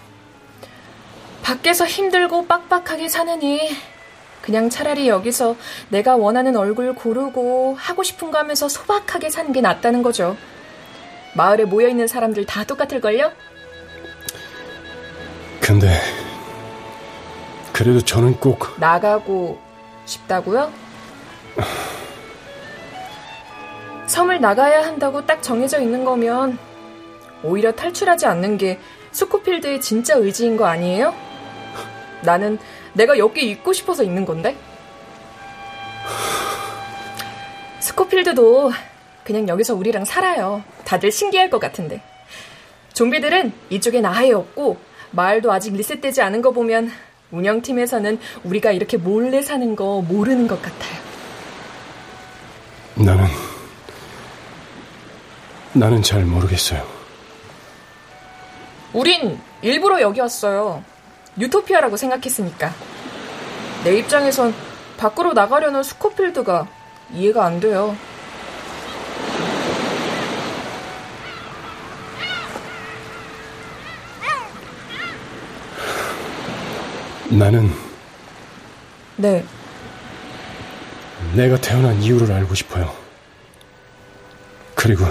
밖에서 1.43 1.85
힘들고 1.85 2.47
빡빡하게 2.47 3.09
사느니 3.09 3.59
그냥 4.41 4.69
차라리 4.69 5.07
여기서 5.07 5.55
내가 5.89 6.15
원하는 6.15 6.55
얼굴 6.55 6.95
고르고 6.95 7.75
하고 7.77 8.01
싶은 8.01 8.31
거 8.31 8.39
하면서 8.39 8.67
소박하게 8.67 9.29
사는 9.29 9.51
게 9.51 9.61
낫다는 9.61 10.01
거죠. 10.01 10.35
마을에 11.35 11.65
모여 11.65 11.87
있는 11.87 12.07
사람들 12.07 12.45
다 12.45 12.63
똑같을걸요? 12.63 13.31
근데 15.59 15.99
그래도 17.71 18.01
저는 18.01 18.35
꼭 18.39 18.67
나가고 18.79 19.59
싶다고요? 20.05 20.71
섬을 24.11 24.41
나가야 24.41 24.85
한다고 24.85 25.25
딱 25.25 25.41
정해져 25.41 25.79
있는 25.79 26.03
거면 26.03 26.59
오히려 27.43 27.71
탈출하지 27.71 28.25
않는 28.25 28.57
게 28.57 28.77
스코필드의 29.13 29.79
진짜 29.79 30.15
의지인 30.15 30.57
거 30.57 30.65
아니에요? 30.65 31.15
나는 32.21 32.59
내가 32.91 33.17
여기 33.17 33.49
있고 33.49 33.71
싶어서 33.71 34.03
있는 34.03 34.25
건데? 34.25 34.57
스코필드도 37.79 38.73
그냥 39.23 39.47
여기서 39.47 39.75
우리랑 39.75 40.03
살아요. 40.03 40.61
다들 40.83 41.09
신기할 41.09 41.49
것 41.49 41.59
같은데. 41.59 42.01
좀비들은 42.93 43.53
이쪽엔 43.69 44.05
아예 44.05 44.33
없고 44.33 44.75
마을도 45.11 45.53
아직 45.53 45.73
리셋되지 45.73 46.21
않은 46.21 46.41
거 46.41 46.51
보면 46.51 46.91
운영팀에서는 47.31 48.19
우리가 48.43 48.73
이렇게 48.73 48.97
몰래 48.97 49.41
사는 49.41 49.73
거 49.77 50.01
모르는 50.01 50.49
것 50.49 50.61
같아요. 50.61 50.99
나는 52.95 53.50
나는 55.73 56.01
잘 56.01 56.25
모르겠어요. 56.25 56.85
우린 58.93 59.39
일부러 59.61 60.01
여기 60.01 60.19
왔어요. 60.19 60.83
유토피아라고 61.39 61.95
생각했으니까. 61.95 62.73
내 63.83 63.97
입장에선 63.97 64.53
밖으로 64.97 65.33
나가려는 65.33 65.81
스코필드가 65.81 66.67
이해가 67.13 67.45
안 67.45 67.59
돼요. 67.59 67.95
나는 77.29 77.71
네. 79.15 79.45
내가 81.33 81.55
태어난 81.61 82.01
이유를 82.01 82.29
알고 82.29 82.55
싶어요. 82.55 82.93
그리고 84.75 85.05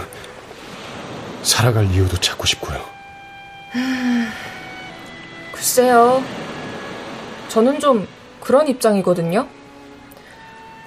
살아갈 1.43 1.91
이유도 1.91 2.17
찾고 2.17 2.47
싶고요. 2.47 2.85
글쎄요. 5.53 6.23
저는 7.49 7.81
좀 7.81 8.07
그런 8.41 8.69
입장이거든요. 8.69 9.47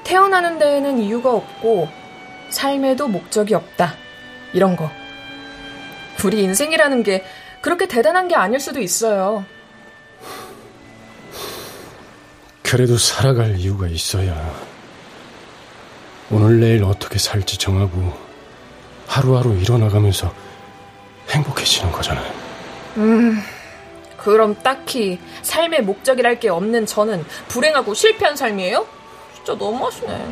태어나는 0.03 0.59
데에는 0.59 0.99
이유가 0.99 1.31
없고, 1.31 1.89
삶에도 2.49 3.07
목적이 3.07 3.55
없다. 3.55 3.95
이런 4.53 4.75
거. 4.75 4.91
우리 6.23 6.43
인생이라는 6.43 7.03
게 7.03 7.25
그렇게 7.61 7.87
대단한 7.87 8.27
게 8.27 8.35
아닐 8.35 8.59
수도 8.59 8.79
있어요. 8.79 9.45
그래도 12.61 12.97
살아갈 12.97 13.57
이유가 13.57 13.87
있어야 13.87 14.33
오늘 16.31 16.59
내일 16.59 16.83
어떻게 16.83 17.19
살지 17.19 17.57
정하고 17.57 18.17
하루하루 19.07 19.55
일어나가면서 19.57 20.33
행복해지는 21.29 21.91
거잖아요. 21.91 22.31
음, 22.97 23.41
그럼 24.17 24.55
딱히 24.63 25.19
삶의 25.41 25.83
목적이랄 25.83 26.39
게 26.39 26.49
없는 26.49 26.85
저는 26.85 27.25
불행하고 27.47 27.93
실패한 27.93 28.35
삶이에요? 28.35 28.85
진짜 29.35 29.53
너무하시네. 29.55 30.25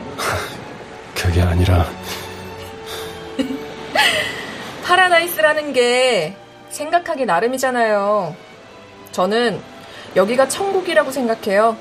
그게 1.15 1.41
아니라 1.41 1.85
파라다이스라는 4.83 5.73
게 5.73 6.35
생각하기 6.69 7.25
나름이잖아요. 7.25 8.35
저는 9.11 9.61
여기가 10.15 10.47
천국이라고 10.47 11.11
생각해요. 11.11 11.77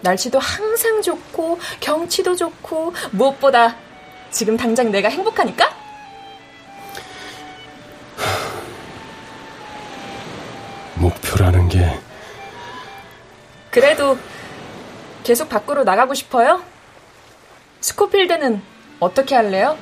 날씨도 0.00 0.38
항상 0.38 1.02
좋고 1.02 1.58
경치도 1.80 2.36
좋고 2.36 2.92
무엇보다 3.12 3.76
지금 4.30 4.56
당장 4.56 4.90
내가 4.90 5.08
행복하니까? 5.08 5.77
목표라는 11.18 11.68
게 11.68 11.98
그래도 13.70 14.18
계속 15.24 15.48
밖으로 15.48 15.84
나가고 15.84 16.14
싶어요? 16.14 16.62
스코필드는 17.80 18.62
어떻게 19.00 19.34
할래요? 19.34 19.76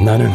나는 0.00 0.30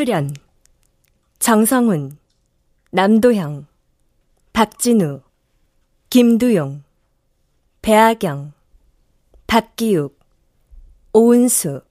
출연 0.00 0.34
정성훈, 1.40 2.16
남도형, 2.90 3.66
박진우, 4.54 5.20
김두용, 6.08 6.84
배아경, 7.82 8.54
박기욱, 9.46 10.18
오은수, 11.12 11.82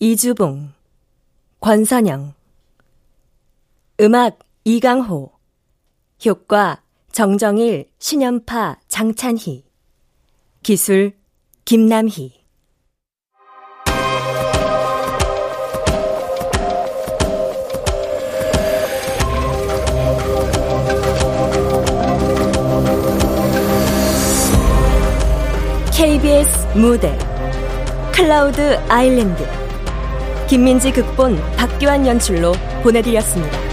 이주봉, 0.00 0.74
권선영. 1.60 2.34
음악 4.00 4.40
이강호. 4.64 5.32
효과 6.26 6.82
정정일, 7.10 7.90
신연파, 8.00 8.80
장찬희. 8.88 9.64
기술 10.62 11.16
김남희 11.64 12.43
KBS 26.04 26.76
무대 26.76 27.16
클라우드 28.12 28.78
아일랜드 28.90 29.42
김민지 30.46 30.92
극본 30.92 31.40
박규환 31.56 32.06
연출로 32.06 32.52
보내드렸습니다. 32.82 33.63